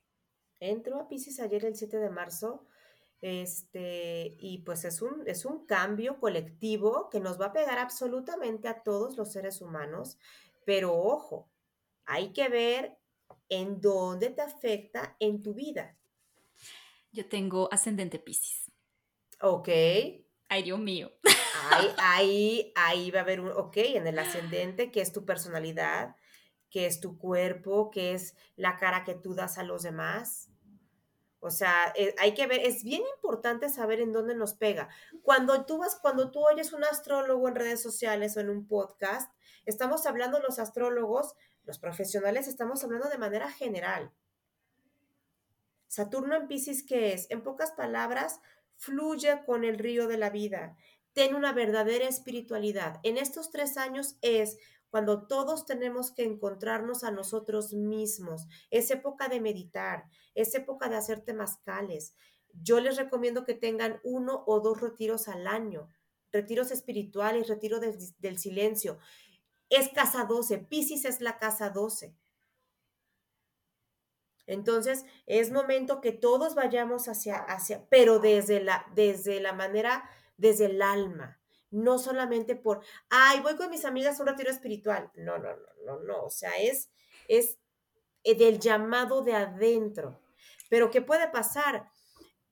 Entró 0.60 1.00
a 1.00 1.08
Pisces 1.08 1.39
ayer 1.39 1.63
el 1.63 1.76
7 1.76 1.98
de 1.98 2.10
marzo 2.10 2.67
este, 3.22 4.36
y 4.39 4.60
pues 4.60 4.84
es 4.84 5.02
un, 5.02 5.24
es 5.26 5.45
un 5.45 5.65
cambio 5.65 6.19
colectivo 6.19 7.10
que 7.10 7.22
nos 7.22 7.39
va 7.39 7.48
a 7.48 7.54
pegar 7.54 7.80
absolutamente 7.80 8.67
a 8.67 8.84
todos 8.84 9.17
los 9.17 9.32
seres 9.32 9.62
humanos, 9.62 10.17
pero 10.65 10.93
ojo, 10.93 11.50
hay 12.06 12.34
que 12.34 12.50
ver 12.50 12.98
en 13.48 13.80
dónde 13.80 14.32
te 14.32 14.41
afecta 14.41 15.15
en 15.19 15.41
tu 15.41 15.54
vida. 15.54 15.98
Yo 17.12 17.28
tengo 17.28 17.69
ascendente 17.72 18.19
Pisces. 18.19 18.69
Ok. 19.41 19.69
Ay, 20.50 20.64
Dios 20.64 20.80
mío. 20.80 21.12
Ahí, 21.72 21.94
ahí, 21.98 22.74
ahí 22.76 23.12
va 23.12 23.20
a 23.20 23.22
haber 23.22 23.40
un, 23.40 23.52
ok, 23.52 23.78
en 23.78 24.08
el 24.08 24.18
ascendente, 24.18 24.92
que 24.92 25.02
es 25.02 25.14
tu 25.14 25.24
personalidad, 25.24 26.16
que 26.72 26.88
es 26.88 27.00
tu 27.00 27.18
cuerpo, 27.20 27.92
que 27.92 28.14
es 28.14 28.36
la 28.56 28.78
cara 28.78 29.04
que 29.04 29.14
tú 29.14 29.36
das 29.36 29.60
a 29.60 29.64
los 29.64 29.84
demás. 29.84 30.50
O 31.40 31.52
sea, 31.52 31.94
eh, 31.96 32.16
hay 32.18 32.34
que 32.34 32.48
ver, 32.48 32.62
es 32.62 32.84
bien 32.84 33.04
importante 33.16 33.70
saber 33.70 34.02
en 34.02 34.12
dónde 34.12 34.36
nos 34.36 34.56
pega. 34.56 34.90
Cuando 35.22 35.66
tú 35.66 35.78
vas, 35.78 35.98
cuando 36.02 36.32
tú 36.32 36.46
oyes 36.46 36.74
un 36.74 36.84
astrólogo 36.84 37.48
en 37.48 37.56
redes 37.56 37.82
sociales 37.82 38.36
o 38.36 38.40
en 38.40 38.50
un 38.50 38.68
podcast, 38.68 39.32
estamos 39.66 40.06
hablando 40.08 40.40
los 40.40 40.60
astrólogos, 40.60 41.36
los 41.64 41.78
profesionales, 41.78 42.48
estamos 42.48 42.84
hablando 42.84 43.08
de 43.08 43.20
manera 43.20 43.50
general. 43.52 44.12
Saturno 45.88 46.36
en 46.36 46.48
Pisces, 46.48 46.84
¿qué 46.84 47.14
es? 47.14 47.30
En 47.30 47.42
pocas 47.42 47.72
palabras, 47.72 48.42
fluye 48.80 49.44
con 49.46 49.63
el 49.63 49.78
río 49.78 50.08
de 50.08 50.18
la 50.18 50.30
vida. 50.30 50.78
Ten 51.13 51.36
una 51.36 51.52
verdadera 51.52 52.08
espiritualidad. 52.08 53.00
En 53.04 53.18
estos 53.18 53.52
tres 53.52 53.78
años 53.78 54.18
es 54.22 54.58
cuando 54.89 55.28
todos 55.28 55.65
tenemos 55.65 56.12
que 56.12 56.24
encontrarnos 56.24 57.04
a 57.04 57.12
nosotros 57.12 57.74
mismos. 57.74 58.48
Es 58.72 58.89
época 58.89 59.28
de 59.28 59.42
meditar, 59.42 60.06
es 60.34 60.56
época 60.56 60.89
de 60.89 60.96
hacer 60.96 61.22
temazcales. 61.22 62.15
Yo 62.54 62.80
les 62.80 62.98
recomiendo 62.98 63.44
que 63.44 63.54
tengan 63.54 64.00
uno 64.04 64.44
o 64.48 64.62
dos 64.62 64.82
retiros 64.82 65.28
al 65.28 65.46
año, 65.46 65.89
retiros 66.32 66.72
espirituales, 66.72 67.48
retiro 67.48 67.80
del 67.80 68.39
silencio. 68.39 68.98
Es 69.70 69.89
casa 69.89 70.24
12, 70.24 70.58
Pisces 70.60 71.06
es 71.06 71.22
la 71.22 71.38
casa 71.38 71.70
12. 71.70 72.15
Entonces, 74.50 75.06
es 75.28 75.52
momento 75.52 76.02
que 76.02 76.12
todos 76.12 76.56
vayamos 76.56 77.08
hacia, 77.08 77.38
hacia, 77.38 77.86
pero 77.90 78.20
desde 78.20 78.62
la, 78.62 78.86
desde 78.96 79.40
la 79.40 79.54
manera, 79.54 80.10
desde 80.38 80.66
el 80.66 80.82
alma 80.82 81.40
no 81.72 82.00
solamente 82.00 82.56
por, 82.56 82.82
ay, 83.10 83.42
voy 83.42 83.56
con 83.56 83.70
mis 83.70 83.86
amigas 83.86 84.20
a 84.20 84.24
un 84.24 84.30
retiro 84.30 84.50
espiritual. 84.50 85.12
No, 85.16 85.38
no, 85.38 85.56
no, 85.56 85.68
no, 85.86 86.00
no. 86.00 86.24
O 86.24 86.30
sea, 86.30 86.58
es, 86.58 86.90
es 87.28 87.60
eh, 88.24 88.36
del 88.36 88.60
llamado 88.60 89.22
de 89.22 89.36
adentro. 89.36 90.22
Pero 90.70 90.92
¿qué 90.92 91.02
puede 91.02 91.28
pasar? 91.30 91.90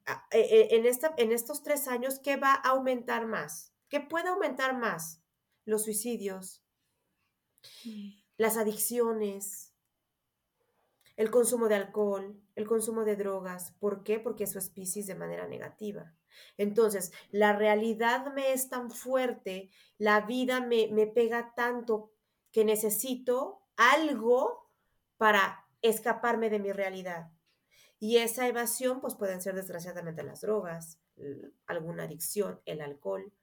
Ah, 0.05 0.27
eh, 0.31 0.47
eh, 0.49 0.67
en, 0.71 0.85
esta, 0.85 1.13
en 1.17 1.31
estos 1.31 1.63
tres 1.63 1.87
años, 1.87 2.19
¿qué 2.19 2.37
va 2.37 2.53
a 2.53 2.69
aumentar 2.69 3.25
más? 3.25 3.73
¿Qué 3.89 3.99
puede 3.99 4.29
aumentar 4.29 4.77
más? 4.77 5.21
Los 5.65 5.83
suicidios, 5.83 6.63
mm. 7.83 8.11
las 8.37 8.57
adicciones, 8.57 9.66
el 11.17 11.29
consumo 11.29 11.67
de 11.67 11.75
alcohol, 11.75 12.39
el 12.55 12.65
consumo 12.65 13.03
de 13.03 13.17
drogas. 13.17 13.73
¿Por 13.79 14.03
qué? 14.03 14.19
Porque 14.19 14.45
eso 14.45 14.59
es 14.59 14.69
Pisces 14.69 15.07
de 15.07 15.15
manera 15.15 15.47
negativa. 15.47 16.13
Entonces, 16.57 17.11
la 17.31 17.53
realidad 17.53 18.33
me 18.33 18.53
es 18.53 18.69
tan 18.69 18.91
fuerte, 18.91 19.69
la 19.97 20.21
vida 20.21 20.61
me, 20.61 20.87
me 20.87 21.07
pega 21.07 21.53
tanto 21.55 22.13
que 22.51 22.63
necesito 22.63 23.63
algo 23.75 24.71
para 25.17 25.65
escaparme 25.81 26.49
de 26.49 26.59
mi 26.59 26.71
realidad. 26.71 27.31
Y 27.99 28.17
esa 28.17 28.47
evasión, 28.47 29.01
pues 29.01 29.15
pueden 29.15 29.41
ser 29.41 29.55
desgraciadamente 29.55 30.23
las 30.23 30.41
drogas, 30.41 30.99
alguna 31.65 32.03
adicción, 32.03 32.61
el 32.65 32.81
alcohol. 32.81 33.33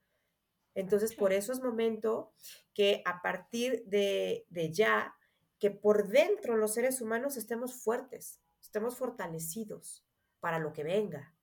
Entonces, 0.75 1.15
por 1.15 1.33
eso 1.33 1.53
es 1.53 1.61
momento 1.61 2.33
que 2.73 3.03
a 3.05 3.21
partir 3.23 3.85
de, 3.87 4.47
de, 4.49 4.73
ya, 4.73 5.15
que 5.65 5.71
por 5.71 6.09
dentro 6.09 6.59
los 6.59 6.75
seres 6.75 7.01
humanos 7.01 7.39
estemos 7.39 7.73
fuertes, 7.73 8.39
estemos 8.61 8.99
fortalecidos 8.99 10.05
para 10.39 10.59
lo 10.59 10.75
que 10.75 10.85
venga 10.85 11.35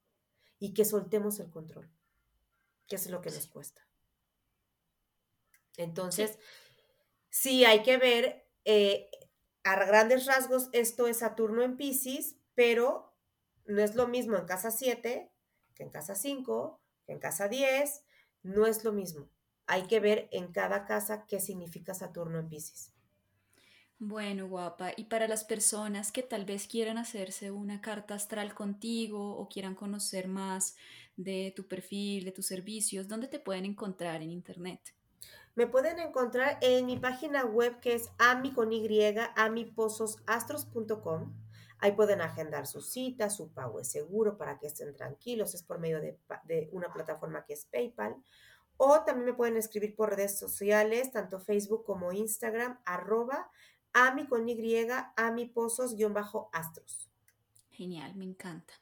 y 0.59 0.75
que 0.75 0.85
soltemos 0.85 1.39
el 1.39 1.49
control, 1.49 1.89
que 2.85 2.97
es 2.97 3.09
lo 3.09 3.23
que 3.23 3.31
nos 3.31 3.47
cuesta. 3.47 3.81
Entonces, 5.75 6.37
sí, 7.31 7.65
hay 7.65 7.81
que 7.81 7.97
ver, 7.97 8.47
eh, 8.63 9.09
a 9.63 9.83
grandes 9.85 10.27
rasgos, 10.27 10.69
esto 10.71 11.07
es 11.07 11.17
Saturno 11.17 11.63
en 11.63 11.75
Pisces, 11.75 12.35
pero 12.53 13.17
no 13.65 13.81
es 13.81 13.95
lo 13.95 14.07
mismo 14.07 14.37
en 14.37 14.45
casa 14.45 14.69
7 14.69 15.33
que 15.73 15.81
en 15.81 15.89
casa 15.89 16.13
5, 16.13 16.79
que 17.07 17.13
en 17.13 17.19
casa 17.19 17.47
10, 17.47 18.03
no 18.43 18.67
es 18.67 18.83
lo 18.83 18.91
mismo. 18.91 19.31
Hay 19.65 19.87
que 19.87 19.99
ver 19.99 20.29
en 20.31 20.51
cada 20.51 20.85
casa 20.85 21.25
qué 21.25 21.39
significa 21.39 21.95
Saturno 21.95 22.37
en 22.37 22.49
Pisces. 22.49 22.90
Bueno, 24.03 24.47
guapa, 24.47 24.93
y 24.97 25.03
para 25.03 25.27
las 25.27 25.43
personas 25.43 26.11
que 26.11 26.23
tal 26.23 26.43
vez 26.43 26.67
quieran 26.67 26.97
hacerse 26.97 27.51
una 27.51 27.81
carta 27.81 28.15
astral 28.15 28.55
contigo 28.55 29.37
o 29.37 29.47
quieran 29.47 29.75
conocer 29.75 30.27
más 30.27 30.75
de 31.17 31.53
tu 31.55 31.67
perfil, 31.67 32.25
de 32.25 32.31
tus 32.31 32.47
servicios, 32.47 33.07
¿dónde 33.07 33.27
te 33.27 33.39
pueden 33.39 33.63
encontrar 33.63 34.23
en 34.23 34.31
internet? 34.31 34.79
Me 35.53 35.67
pueden 35.67 35.99
encontrar 35.99 36.57
en 36.61 36.87
mi 36.87 36.97
página 36.97 37.45
web 37.45 37.79
que 37.79 37.93
es 37.93 38.09
ami 38.17 38.51
con 38.53 38.73
y. 38.73 38.87
Ahí 41.77 41.91
pueden 41.91 42.21
agendar 42.21 42.65
su 42.65 42.81
cita, 42.81 43.29
su 43.29 43.51
pago 43.53 43.81
es 43.81 43.91
seguro 43.91 44.35
para 44.35 44.57
que 44.57 44.65
estén 44.65 44.95
tranquilos, 44.95 45.53
es 45.53 45.61
por 45.61 45.77
medio 45.77 46.01
de 46.01 46.69
una 46.71 46.91
plataforma 46.91 47.45
que 47.45 47.53
es 47.53 47.65
PayPal. 47.65 48.15
O 48.77 49.01
también 49.01 49.27
me 49.27 49.33
pueden 49.35 49.57
escribir 49.57 49.95
por 49.95 50.09
redes 50.09 50.39
sociales, 50.39 51.11
tanto 51.11 51.39
Facebook 51.39 51.85
como 51.85 52.11
Instagram, 52.11 52.79
arroba 52.83 53.51
Ami 53.93 54.27
con 54.27 54.47
Y, 54.47 54.87
Ami 55.15 55.45
Pozos-Astros. 55.45 57.09
Genial, 57.71 58.15
me 58.15 58.25
encanta. 58.25 58.73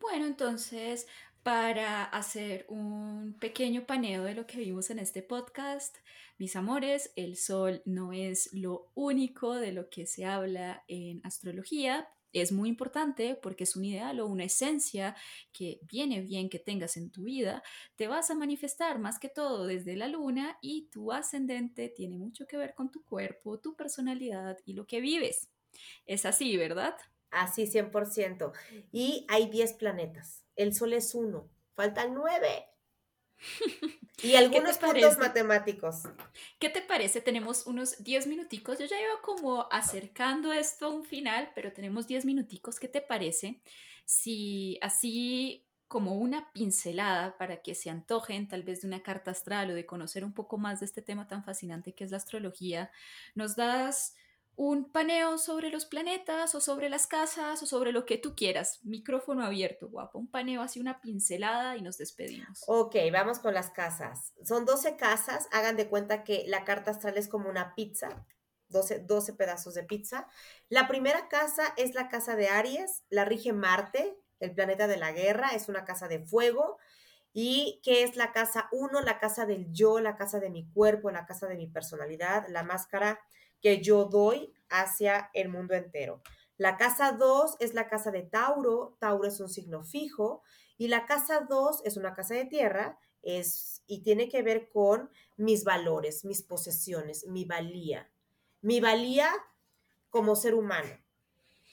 Bueno, 0.00 0.26
entonces, 0.26 1.06
para 1.42 2.04
hacer 2.04 2.64
un 2.68 3.36
pequeño 3.38 3.86
paneo 3.86 4.24
de 4.24 4.34
lo 4.34 4.46
que 4.46 4.58
vimos 4.58 4.90
en 4.90 4.98
este 4.98 5.22
podcast, 5.22 5.96
mis 6.38 6.56
amores, 6.56 7.12
el 7.16 7.36
sol 7.36 7.82
no 7.84 8.12
es 8.12 8.52
lo 8.52 8.90
único 8.94 9.54
de 9.54 9.72
lo 9.72 9.90
que 9.90 10.06
se 10.06 10.24
habla 10.24 10.84
en 10.88 11.20
astrología, 11.24 12.08
es 12.34 12.52
muy 12.52 12.68
importante 12.68 13.38
porque 13.40 13.64
es 13.64 13.76
un 13.76 13.84
ideal 13.84 14.20
o 14.20 14.26
una 14.26 14.44
esencia 14.44 15.16
que 15.52 15.80
viene 15.82 16.20
bien 16.20 16.50
que 16.50 16.58
tengas 16.58 16.96
en 16.96 17.10
tu 17.10 17.24
vida, 17.24 17.62
te 17.96 18.08
vas 18.08 18.30
a 18.30 18.34
manifestar 18.34 18.98
más 18.98 19.18
que 19.18 19.28
todo 19.28 19.66
desde 19.66 19.96
la 19.96 20.08
luna 20.08 20.58
y 20.60 20.88
tu 20.90 21.12
ascendente 21.12 21.88
tiene 21.88 22.18
mucho 22.18 22.46
que 22.46 22.56
ver 22.56 22.74
con 22.74 22.90
tu 22.90 23.02
cuerpo, 23.04 23.58
tu 23.58 23.76
personalidad 23.76 24.58
y 24.64 24.74
lo 24.74 24.86
que 24.86 25.00
vives. 25.00 25.48
Es 26.06 26.26
así, 26.26 26.56
¿verdad? 26.56 26.96
Así, 27.30 27.66
100%. 27.66 28.52
Y 28.92 29.26
hay 29.28 29.48
10 29.48 29.72
planetas. 29.74 30.44
El 30.54 30.74
Sol 30.74 30.92
es 30.92 31.14
uno. 31.14 31.48
Faltan 31.74 32.14
nueve. 32.14 32.68
Y 34.22 34.34
algunos 34.36 34.78
puntos 34.78 35.18
matemáticos. 35.18 36.02
¿Qué 36.58 36.68
te 36.68 36.82
parece? 36.82 37.20
Tenemos 37.20 37.66
unos 37.66 38.02
10 38.02 38.26
minuticos. 38.26 38.78
Yo 38.78 38.86
ya 38.86 39.00
iba 39.00 39.20
como 39.22 39.68
acercando 39.70 40.52
esto 40.52 40.86
a 40.86 40.90
un 40.90 41.04
final, 41.04 41.50
pero 41.54 41.72
tenemos 41.72 42.06
10 42.06 42.24
minuticos. 42.24 42.78
¿Qué 42.78 42.88
te 42.88 43.00
parece? 43.00 43.60
Si 44.04 44.78
así 44.82 45.66
como 45.88 46.14
una 46.14 46.52
pincelada 46.52 47.36
para 47.38 47.62
que 47.62 47.74
se 47.74 47.90
antojen 47.90 48.48
tal 48.48 48.62
vez 48.62 48.82
de 48.82 48.88
una 48.88 49.02
carta 49.02 49.30
astral 49.30 49.70
o 49.70 49.74
de 49.74 49.86
conocer 49.86 50.24
un 50.24 50.32
poco 50.32 50.58
más 50.58 50.80
de 50.80 50.86
este 50.86 51.02
tema 51.02 51.28
tan 51.28 51.44
fascinante 51.44 51.94
que 51.94 52.04
es 52.04 52.10
la 52.10 52.16
astrología, 52.16 52.90
nos 53.34 53.54
das 53.54 54.16
un 54.56 54.90
paneo 54.90 55.38
sobre 55.38 55.70
los 55.70 55.84
planetas 55.84 56.54
o 56.54 56.60
sobre 56.60 56.88
las 56.88 57.06
casas 57.06 57.62
o 57.62 57.66
sobre 57.66 57.92
lo 57.92 58.06
que 58.06 58.18
tú 58.18 58.34
quieras. 58.36 58.80
Micrófono 58.84 59.44
abierto, 59.44 59.88
guapo. 59.88 60.18
Un 60.18 60.30
paneo 60.30 60.62
así, 60.62 60.80
una 60.80 61.00
pincelada 61.00 61.76
y 61.76 61.82
nos 61.82 61.98
despedimos. 61.98 62.62
Ok, 62.66 62.96
vamos 63.12 63.40
con 63.40 63.54
las 63.54 63.70
casas. 63.70 64.32
Son 64.44 64.64
12 64.64 64.96
casas. 64.96 65.48
Hagan 65.52 65.76
de 65.76 65.88
cuenta 65.88 66.24
que 66.24 66.44
la 66.46 66.64
carta 66.64 66.92
astral 66.92 67.18
es 67.18 67.28
como 67.28 67.48
una 67.48 67.74
pizza. 67.74 68.26
12, 68.68 69.00
12 69.00 69.32
pedazos 69.34 69.74
de 69.74 69.84
pizza. 69.84 70.28
La 70.68 70.86
primera 70.86 71.28
casa 71.28 71.74
es 71.76 71.94
la 71.94 72.08
casa 72.08 72.36
de 72.36 72.48
Aries. 72.48 73.02
La 73.10 73.24
rige 73.24 73.52
Marte, 73.52 74.16
el 74.38 74.54
planeta 74.54 74.86
de 74.86 74.96
la 74.96 75.12
guerra. 75.12 75.50
Es 75.50 75.68
una 75.68 75.84
casa 75.84 76.06
de 76.06 76.20
fuego. 76.20 76.78
¿Y 77.32 77.80
qué 77.82 78.04
es 78.04 78.14
la 78.14 78.30
casa 78.30 78.68
1? 78.70 79.00
La 79.00 79.18
casa 79.18 79.46
del 79.46 79.72
yo, 79.72 79.98
la 79.98 80.14
casa 80.14 80.38
de 80.38 80.50
mi 80.50 80.70
cuerpo, 80.70 81.10
la 81.10 81.26
casa 81.26 81.48
de 81.48 81.56
mi 81.56 81.66
personalidad, 81.66 82.46
la 82.48 82.62
máscara 82.62 83.20
que 83.64 83.80
yo 83.80 84.04
doy 84.04 84.52
hacia 84.68 85.30
el 85.32 85.48
mundo 85.48 85.72
entero. 85.72 86.20
La 86.58 86.76
casa 86.76 87.12
2 87.12 87.56
es 87.60 87.72
la 87.72 87.88
casa 87.88 88.10
de 88.10 88.20
Tauro, 88.20 88.98
Tauro 89.00 89.26
es 89.26 89.40
un 89.40 89.48
signo 89.48 89.84
fijo, 89.84 90.42
y 90.76 90.88
la 90.88 91.06
casa 91.06 91.46
2 91.48 91.80
es 91.86 91.96
una 91.96 92.12
casa 92.12 92.34
de 92.34 92.44
tierra 92.44 92.98
es, 93.22 93.82
y 93.86 94.02
tiene 94.02 94.28
que 94.28 94.42
ver 94.42 94.68
con 94.68 95.08
mis 95.38 95.64
valores, 95.64 96.26
mis 96.26 96.42
posesiones, 96.42 97.26
mi 97.26 97.46
valía. 97.46 98.10
Mi 98.60 98.80
valía 98.80 99.30
como 100.10 100.36
ser 100.36 100.54
humano. 100.54 101.02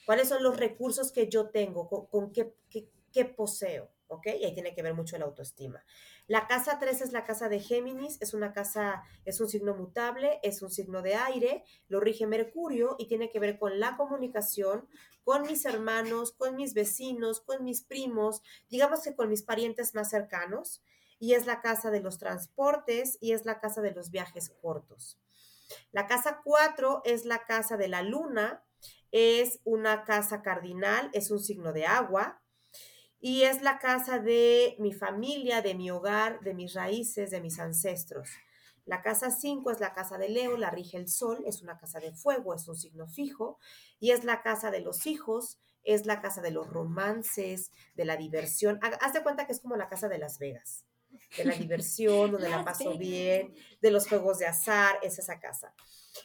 ¿Cuáles 0.06 0.30
son 0.30 0.42
los 0.42 0.56
recursos 0.56 1.12
que 1.12 1.28
yo 1.28 1.50
tengo? 1.50 1.90
¿Con, 2.08 2.32
qué, 2.32 3.24
poseo? 3.36 3.90
¿ok? 4.06 4.28
Y 4.28 4.46
ahí 4.46 4.54
tiene 4.54 4.74
que 4.74 4.82
ver 4.82 4.94
mucho 4.94 5.18
la 5.18 5.26
autoestima. 5.26 5.84
La 6.28 6.46
casa 6.46 6.78
3 6.78 7.02
es 7.02 7.12
la 7.12 7.24
casa 7.24 7.48
de 7.48 7.60
Géminis, 7.60 8.18
es 8.20 8.32
una 8.32 8.52
casa, 8.52 9.02
es 9.24 9.40
un 9.40 9.48
signo 9.48 9.74
mutable, 9.74 10.38
es 10.42 10.62
un 10.62 10.70
signo 10.70 11.02
de 11.02 11.16
aire, 11.16 11.64
lo 11.88 12.00
rige 12.00 12.26
Mercurio 12.26 12.96
y 12.98 13.08
tiene 13.08 13.30
que 13.30 13.40
ver 13.40 13.58
con 13.58 13.80
la 13.80 13.96
comunicación, 13.96 14.88
con 15.24 15.42
mis 15.42 15.64
hermanos, 15.64 16.32
con 16.32 16.56
mis 16.56 16.74
vecinos, 16.74 17.40
con 17.40 17.64
mis 17.64 17.82
primos, 17.82 18.42
digamos 18.68 19.02
que 19.02 19.14
con 19.14 19.28
mis 19.28 19.42
parientes 19.42 19.94
más 19.94 20.10
cercanos, 20.10 20.82
y 21.18 21.34
es 21.34 21.46
la 21.46 21.60
casa 21.60 21.90
de 21.92 22.00
los 22.00 22.18
transportes 22.18 23.16
y 23.20 23.32
es 23.32 23.44
la 23.44 23.60
casa 23.60 23.80
de 23.80 23.92
los 23.92 24.10
viajes 24.10 24.50
cortos. 24.60 25.20
La 25.92 26.06
casa 26.08 26.40
4 26.44 27.02
es 27.04 27.24
la 27.24 27.44
casa 27.44 27.76
de 27.76 27.86
la 27.88 28.02
luna, 28.02 28.64
es 29.12 29.60
una 29.64 30.04
casa 30.04 30.42
cardinal, 30.42 31.10
es 31.12 31.30
un 31.30 31.38
signo 31.38 31.72
de 31.72 31.86
agua, 31.86 32.41
y 33.24 33.44
es 33.44 33.62
la 33.62 33.78
casa 33.78 34.18
de 34.18 34.74
mi 34.80 34.92
familia, 34.92 35.62
de 35.62 35.76
mi 35.76 35.92
hogar, 35.92 36.40
de 36.40 36.54
mis 36.54 36.74
raíces, 36.74 37.30
de 37.30 37.40
mis 37.40 37.60
ancestros. 37.60 38.28
La 38.84 39.00
casa 39.00 39.30
5 39.30 39.70
es 39.70 39.78
la 39.78 39.94
casa 39.94 40.18
de 40.18 40.28
Leo, 40.28 40.56
la 40.56 40.70
rige 40.70 40.96
el 40.96 41.06
sol, 41.08 41.40
es 41.46 41.62
una 41.62 41.78
casa 41.78 42.00
de 42.00 42.12
fuego, 42.12 42.52
es 42.52 42.66
un 42.66 42.76
signo 42.76 43.06
fijo, 43.06 43.60
y 44.00 44.10
es 44.10 44.24
la 44.24 44.42
casa 44.42 44.72
de 44.72 44.80
los 44.80 45.06
hijos, 45.06 45.60
es 45.84 46.04
la 46.04 46.20
casa 46.20 46.42
de 46.42 46.50
los 46.50 46.68
romances, 46.68 47.70
de 47.94 48.04
la 48.04 48.16
diversión. 48.16 48.80
Haz 48.82 49.12
de 49.12 49.22
cuenta 49.22 49.46
que 49.46 49.52
es 49.52 49.60
como 49.60 49.76
la 49.76 49.88
casa 49.88 50.08
de 50.08 50.18
Las 50.18 50.40
Vegas, 50.40 50.84
de 51.38 51.44
la 51.44 51.54
diversión, 51.54 52.32
donde 52.32 52.48
la 52.48 52.64
paso 52.64 52.98
bien, 52.98 53.54
de 53.80 53.90
los 53.92 54.08
juegos 54.08 54.40
de 54.40 54.46
azar, 54.46 54.98
es 55.00 55.20
esa 55.20 55.38
casa. 55.38 55.76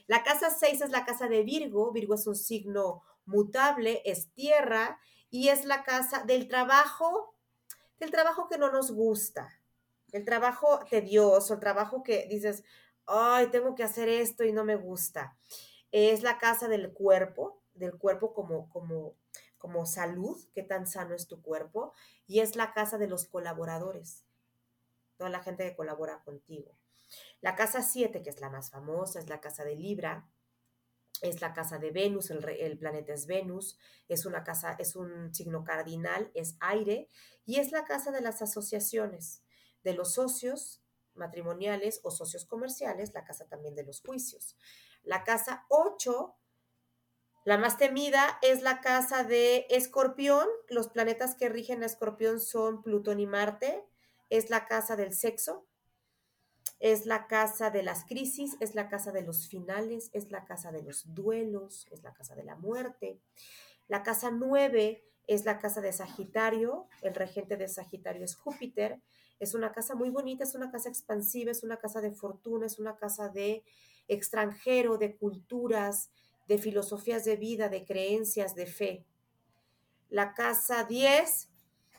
La 0.07 0.23
casa 0.23 0.49
6 0.49 0.81
es 0.81 0.89
la 0.89 1.05
casa 1.05 1.27
de 1.27 1.43
Virgo, 1.43 1.91
Virgo 1.91 2.15
es 2.15 2.25
un 2.25 2.36
signo 2.36 3.03
mutable, 3.27 4.01
es 4.03 4.33
tierra, 4.33 4.99
y 5.29 5.49
es 5.49 5.65
la 5.65 5.83
casa 5.83 6.23
del 6.23 6.47
trabajo, 6.47 7.35
del 7.99 8.11
trabajo 8.11 8.47
que 8.47 8.57
no 8.57 8.71
nos 8.71 8.91
gusta, 8.91 9.49
el 10.11 10.25
trabajo 10.25 10.79
tedioso, 10.89 11.55
el 11.55 11.59
trabajo 11.59 12.03
que 12.03 12.27
dices, 12.29 12.63
ay, 13.05 13.47
tengo 13.47 13.75
que 13.75 13.83
hacer 13.83 14.07
esto 14.09 14.43
y 14.43 14.53
no 14.53 14.63
me 14.63 14.75
gusta. 14.75 15.37
Es 15.91 16.23
la 16.23 16.37
casa 16.37 16.67
del 16.67 16.93
cuerpo, 16.93 17.61
del 17.73 17.97
cuerpo 17.97 18.33
como, 18.33 18.69
como, 18.69 19.15
como 19.57 19.85
salud, 19.85 20.37
qué 20.53 20.63
tan 20.63 20.87
sano 20.87 21.15
es 21.15 21.27
tu 21.27 21.41
cuerpo, 21.41 21.93
y 22.25 22.39
es 22.39 22.55
la 22.55 22.73
casa 22.73 22.97
de 22.97 23.07
los 23.07 23.25
colaboradores, 23.25 24.23
toda 25.17 25.29
la 25.29 25.43
gente 25.43 25.63
que 25.63 25.75
colabora 25.75 26.23
contigo. 26.23 26.71
La 27.41 27.55
casa 27.55 27.81
7, 27.81 28.21
que 28.21 28.29
es 28.29 28.41
la 28.41 28.49
más 28.49 28.69
famosa, 28.69 29.19
es 29.19 29.29
la 29.29 29.39
casa 29.39 29.63
de 29.63 29.75
Libra, 29.75 30.27
es 31.21 31.41
la 31.41 31.53
casa 31.53 31.77
de 31.77 31.91
Venus, 31.91 32.30
el, 32.30 32.77
planeta 32.77 33.13
es 33.13 33.27
Venus, 33.27 33.77
es 34.08 34.25
una 34.25 34.43
casa, 34.43 34.75
es 34.80 34.95
un 34.95 35.34
signo 35.34 35.63
cardinal, 35.63 36.32
es 36.34 36.58
aire, 36.60 37.10
y 37.45 37.60
es 37.60 37.71
la 37.71 37.86
casa 37.86 38.12
de 38.12 38.21
las 38.21 38.41
asociaciones, 38.41 39.43
de 39.84 39.93
los 39.93 40.13
socios 40.13 40.84
matrimoniales 41.13 41.99
o 42.03 42.12
socios 42.12 42.45
comerciales, 42.45 43.13
la 43.13 43.23
casa 43.23 43.47
también 43.47 43.75
de 43.75 43.84
los 43.84 44.01
juicios. 44.01 44.58
La 45.03 45.23
casa 45.23 45.65
8, 45.69 46.36
la 47.45 47.58
más 47.58 47.77
temida, 47.77 48.38
es 48.41 48.62
la 48.62 48.82
casa 48.82 49.23
de 49.23 49.65
Escorpión, 49.69 50.47
los 50.69 50.89
planetas 50.89 51.36
que 51.36 51.49
rigen 51.49 51.82
a 51.82 51.86
Escorpión 51.86 52.39
son 52.39 52.84
Plutón 52.84 53.19
y 53.19 53.25
Marte, 53.25 53.84
es 54.30 54.49
la 54.49 54.67
casa 54.67 54.95
del 54.95 55.13
sexo, 55.13 55.65
es 56.79 57.05
la 57.05 57.27
casa 57.27 57.69
de 57.71 57.83
las 57.83 58.05
crisis, 58.05 58.55
es 58.59 58.75
la 58.75 58.87
casa 58.87 59.11
de 59.11 59.23
los 59.23 59.47
finales, 59.47 60.09
es 60.13 60.31
la 60.31 60.45
casa 60.45 60.71
de 60.71 60.83
los 60.83 61.13
duelos, 61.13 61.87
es 61.91 62.03
la 62.03 62.13
casa 62.13 62.35
de 62.35 62.43
la 62.43 62.55
muerte. 62.55 63.19
La 63.87 64.03
casa 64.03 64.31
9 64.31 65.03
es 65.27 65.45
la 65.45 65.59
casa 65.59 65.81
de 65.81 65.91
Sagitario, 65.91 66.87
el 67.01 67.15
regente 67.15 67.57
de 67.57 67.67
Sagitario 67.67 68.23
es 68.23 68.35
Júpiter, 68.35 69.01
es 69.39 69.53
una 69.53 69.71
casa 69.71 69.95
muy 69.95 70.09
bonita, 70.09 70.43
es 70.43 70.55
una 70.55 70.71
casa 70.71 70.89
expansiva, 70.89 71.51
es 71.51 71.63
una 71.63 71.77
casa 71.77 72.01
de 72.01 72.11
fortuna, 72.11 72.65
es 72.65 72.79
una 72.79 72.97
casa 72.97 73.29
de 73.29 73.63
extranjero, 74.07 74.97
de 74.97 75.15
culturas, 75.15 76.11
de 76.47 76.57
filosofías 76.57 77.25
de 77.25 77.35
vida, 77.35 77.69
de 77.69 77.85
creencias, 77.85 78.55
de 78.55 78.65
fe. 78.67 79.05
La 80.09 80.33
casa 80.33 80.85
10 80.85 81.49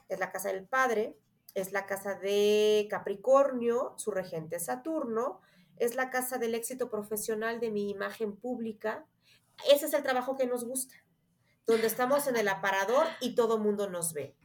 es 0.08 0.18
la 0.18 0.32
casa 0.32 0.52
del 0.52 0.66
Padre, 0.66 1.16
es 1.54 1.72
la 1.72 1.86
casa 1.86 2.14
de 2.14 2.86
Capricornio, 2.90 3.94
su 3.96 4.10
regente 4.10 4.60
Saturno, 4.60 5.40
es 5.76 5.94
la 5.94 6.10
casa 6.10 6.38
del 6.38 6.54
éxito 6.54 6.90
profesional 6.90 7.60
de 7.60 7.70
mi 7.70 7.90
imagen 7.90 8.36
pública. 8.36 9.06
Ese 9.70 9.86
es 9.86 9.94
el 9.94 10.02
trabajo 10.02 10.36
que 10.36 10.46
nos 10.46 10.64
gusta, 10.64 10.94
donde 11.66 11.86
estamos 11.86 12.26
en 12.26 12.36
el 12.36 12.48
aparador 12.48 13.06
y 13.20 13.34
todo 13.34 13.58
mundo 13.58 13.88
nos 13.88 14.12
ve. 14.12 14.36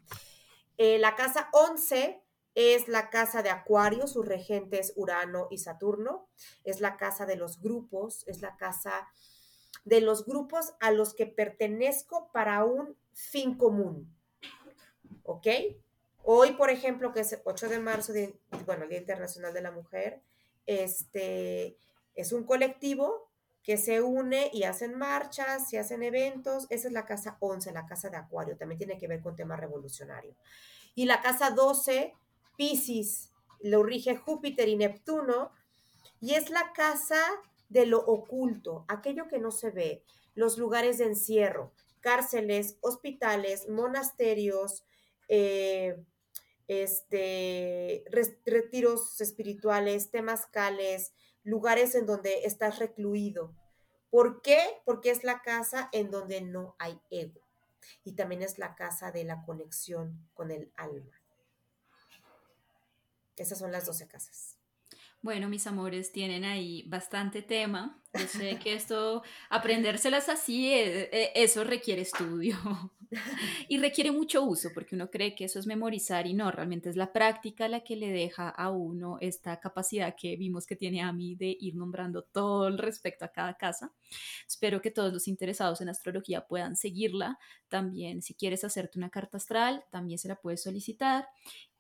Eh, 0.78 0.98
la 1.00 1.16
casa 1.16 1.50
11 1.54 2.22
es 2.56 2.88
la 2.88 3.10
casa 3.10 3.42
de 3.42 3.50
Acuario, 3.50 4.08
sus 4.08 4.26
regentes 4.28 4.94
Urano 4.96 5.48
y 5.50 5.58
Saturno, 5.58 6.28
es 6.64 6.82
la 6.82 6.98
casa 6.98 7.26
de 7.26 7.36
los 7.36 7.62
grupos, 7.62 8.24
es 8.28 8.42
la 8.42 8.58
casa 8.58 9.08
de 9.86 10.02
los 10.02 10.26
grupos 10.26 10.74
a 10.80 10.92
los 10.92 11.14
que 11.14 11.26
pertenezco 11.26 12.32
para 12.32 12.64
un 12.64 12.96
fin 13.14 13.58
común. 13.58 14.16
¿Ok? 15.24 15.48
Hoy, 16.26 16.54
por 16.54 16.70
ejemplo, 16.70 17.12
que 17.12 17.20
es 17.20 17.38
8 17.44 17.68
de 17.68 17.80
marzo, 17.80 18.14
bueno, 18.66 18.84
el 18.84 18.90
Día 18.90 19.00
Internacional 19.00 19.54
de 19.54 19.62
la 19.62 19.72
Mujer, 19.72 20.22
este, 20.66 21.78
es 22.16 22.32
un 22.32 22.46
colectivo 22.46 23.30
que 23.62 23.78
se 23.78 24.02
une 24.02 24.50
y 24.54 24.64
hacen 24.64 24.98
marchas 24.98 25.72
y 25.74 25.78
hacen 25.78 26.02
eventos. 26.02 26.66
Esa 26.70 26.88
es 26.88 26.94
la 26.94 27.06
casa 27.06 27.38
11, 27.42 27.74
la 27.74 27.86
casa 27.86 28.10
de 28.10 28.18
Acuario, 28.18 28.56
también 28.56 28.78
tiene 28.78 28.98
que 28.98 29.08
ver 29.08 29.22
con 29.22 29.36
tema 29.36 29.58
revolucionario. 29.58 30.34
Y 30.96 31.06
la 31.06 31.22
casa 31.22 31.52
12, 31.52 32.14
Pisces, 32.58 33.32
lo 33.62 33.84
rige 33.84 34.16
Júpiter 34.16 34.70
y 34.70 34.78
Neptuno, 34.78 35.52
y 36.22 36.36
es 36.36 36.50
la 36.50 36.72
casa 36.72 37.22
de 37.68 37.86
lo 37.86 38.00
oculto, 38.00 38.86
aquello 38.88 39.28
que 39.28 39.40
no 39.40 39.52
se 39.52 39.72
ve, 39.72 40.04
los 40.36 40.58
lugares 40.58 41.00
de 41.00 41.06
encierro, 41.06 41.74
cárceles, 42.00 42.78
hospitales, 42.82 43.68
monasterios, 43.68 44.86
eh, 45.28 46.02
este, 46.68 48.04
retiros 48.46 49.20
espirituales, 49.22 50.12
temazcales, 50.12 51.14
lugares 51.44 51.96
en 51.96 52.06
donde 52.06 52.46
estás 52.46 52.80
recluido. 52.80 53.56
¿Por 54.10 54.42
qué? 54.42 54.60
Porque 54.86 55.10
es 55.10 55.24
la 55.24 55.42
casa 55.42 55.90
en 55.92 56.12
donde 56.12 56.42
no 56.42 56.76
hay 56.80 57.00
ego. 57.10 57.42
Y 58.04 58.14
también 58.14 58.42
es 58.42 58.58
la 58.60 58.76
casa 58.76 59.12
de 59.12 59.24
la 59.24 59.44
conexión 59.44 60.30
con 60.34 60.52
el 60.52 60.72
alma. 60.76 61.20
Esas 63.36 63.58
son 63.58 63.72
las 63.72 63.86
12 63.86 64.08
casas. 64.08 64.53
Bueno, 65.24 65.48
mis 65.48 65.66
amores, 65.68 66.12
tienen 66.12 66.44
ahí 66.44 66.84
bastante 66.86 67.42
tema. 67.42 67.98
Yo 68.14 68.28
sé 68.28 68.60
que 68.60 68.74
esto, 68.74 69.24
aprendérselas 69.50 70.28
así, 70.28 70.68
eh, 70.68 71.10
eh, 71.14 71.32
eso 71.36 71.64
requiere 71.64 72.02
estudio 72.02 72.58
y 73.70 73.78
requiere 73.78 74.12
mucho 74.12 74.44
uso, 74.44 74.72
porque 74.74 74.96
uno 74.96 75.10
cree 75.10 75.34
que 75.34 75.46
eso 75.46 75.60
es 75.60 75.66
memorizar 75.66 76.28
y 76.28 76.34
no, 76.34 76.52
realmente 76.52 76.90
es 76.90 76.98
la 76.98 77.14
práctica 77.14 77.70
la 77.70 77.86
que 77.86 77.96
le 77.96 78.12
deja 78.12 78.50
a 78.50 78.70
uno 78.70 79.18
esta 79.22 79.62
capacidad 79.62 80.14
que 80.14 80.36
vimos 80.36 80.68
que 80.68 80.76
tiene 80.76 81.02
a 81.02 81.14
mí 81.14 81.36
de 81.36 81.56
ir 81.58 81.78
nombrando 81.78 82.24
todo 82.24 82.68
el 82.68 82.78
respecto 82.78 83.24
a 83.24 83.32
cada 83.32 83.54
casa. 83.54 83.94
Espero 84.46 84.82
que 84.82 84.92
todos 84.92 85.14
los 85.14 85.30
interesados 85.30 85.80
en 85.80 85.88
astrología 85.88 86.46
puedan 86.48 86.76
seguirla. 86.76 87.40
También, 87.70 88.22
si 88.22 88.34
quieres 88.34 88.66
hacerte 88.66 88.98
una 88.98 89.10
carta 89.10 89.38
astral, 89.38 89.86
también 89.90 90.20
se 90.20 90.28
la 90.28 90.36
puedes 90.36 90.62
solicitar. 90.62 91.30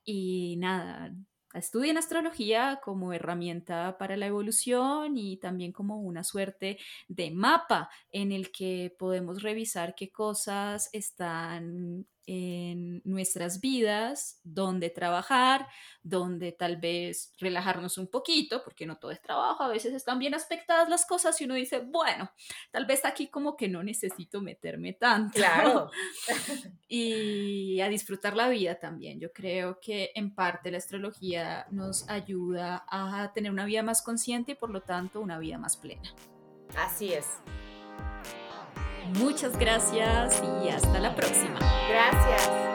Y 0.05 0.55
nada, 0.57 1.13
Estudien 1.53 1.97
astrología 1.97 2.79
como 2.83 3.13
herramienta 3.13 3.97
para 3.97 4.17
la 4.17 4.25
evolución 4.25 5.17
y 5.17 5.37
también 5.37 5.71
como 5.71 5.97
una 6.01 6.23
suerte 6.23 6.77
de 7.07 7.31
mapa 7.31 7.89
en 8.11 8.31
el 8.31 8.51
que 8.51 8.95
podemos 8.97 9.43
revisar 9.43 9.95
qué 9.95 10.11
cosas 10.11 10.89
están 10.93 12.07
en 12.25 13.01
nuestras 13.03 13.59
vidas, 13.59 14.39
dónde 14.43 14.89
trabajar, 14.89 15.67
dónde 16.03 16.51
tal 16.51 16.77
vez 16.77 17.33
relajarnos 17.39 17.97
un 17.97 18.07
poquito, 18.07 18.63
porque 18.63 18.85
no 18.85 18.97
todo 18.97 19.11
es 19.11 19.21
trabajo, 19.21 19.63
a 19.63 19.69
veces 19.69 19.93
están 19.93 20.19
bien 20.19 20.33
aspectadas 20.33 20.89
las 20.89 21.05
cosas 21.05 21.39
y 21.41 21.45
uno 21.45 21.55
dice, 21.55 21.79
bueno, 21.79 22.31
tal 22.71 22.85
vez 22.85 23.05
aquí 23.05 23.27
como 23.27 23.55
que 23.57 23.67
no 23.67 23.83
necesito 23.83 24.41
meterme 24.41 24.93
tanto. 24.93 25.33
Claro. 25.33 25.89
y 26.87 27.63
y 27.73 27.81
a 27.81 27.89
disfrutar 27.89 28.35
la 28.35 28.49
vida 28.49 28.75
también. 28.75 29.19
Yo 29.19 29.31
creo 29.33 29.79
que 29.79 30.11
en 30.15 30.33
parte 30.33 30.71
la 30.71 30.77
astrología 30.77 31.65
nos 31.71 32.07
ayuda 32.09 32.85
a 32.87 33.31
tener 33.33 33.51
una 33.51 33.65
vida 33.65 33.83
más 33.83 34.01
consciente 34.01 34.53
y 34.53 34.55
por 34.55 34.69
lo 34.69 34.81
tanto 34.81 35.19
una 35.19 35.39
vida 35.39 35.57
más 35.57 35.77
plena. 35.77 36.13
Así 36.75 37.13
es. 37.13 37.27
Muchas 39.19 39.57
gracias 39.57 40.41
y 40.63 40.69
hasta 40.69 40.99
la 40.99 41.15
próxima. 41.15 41.59
Gracias. 41.89 42.72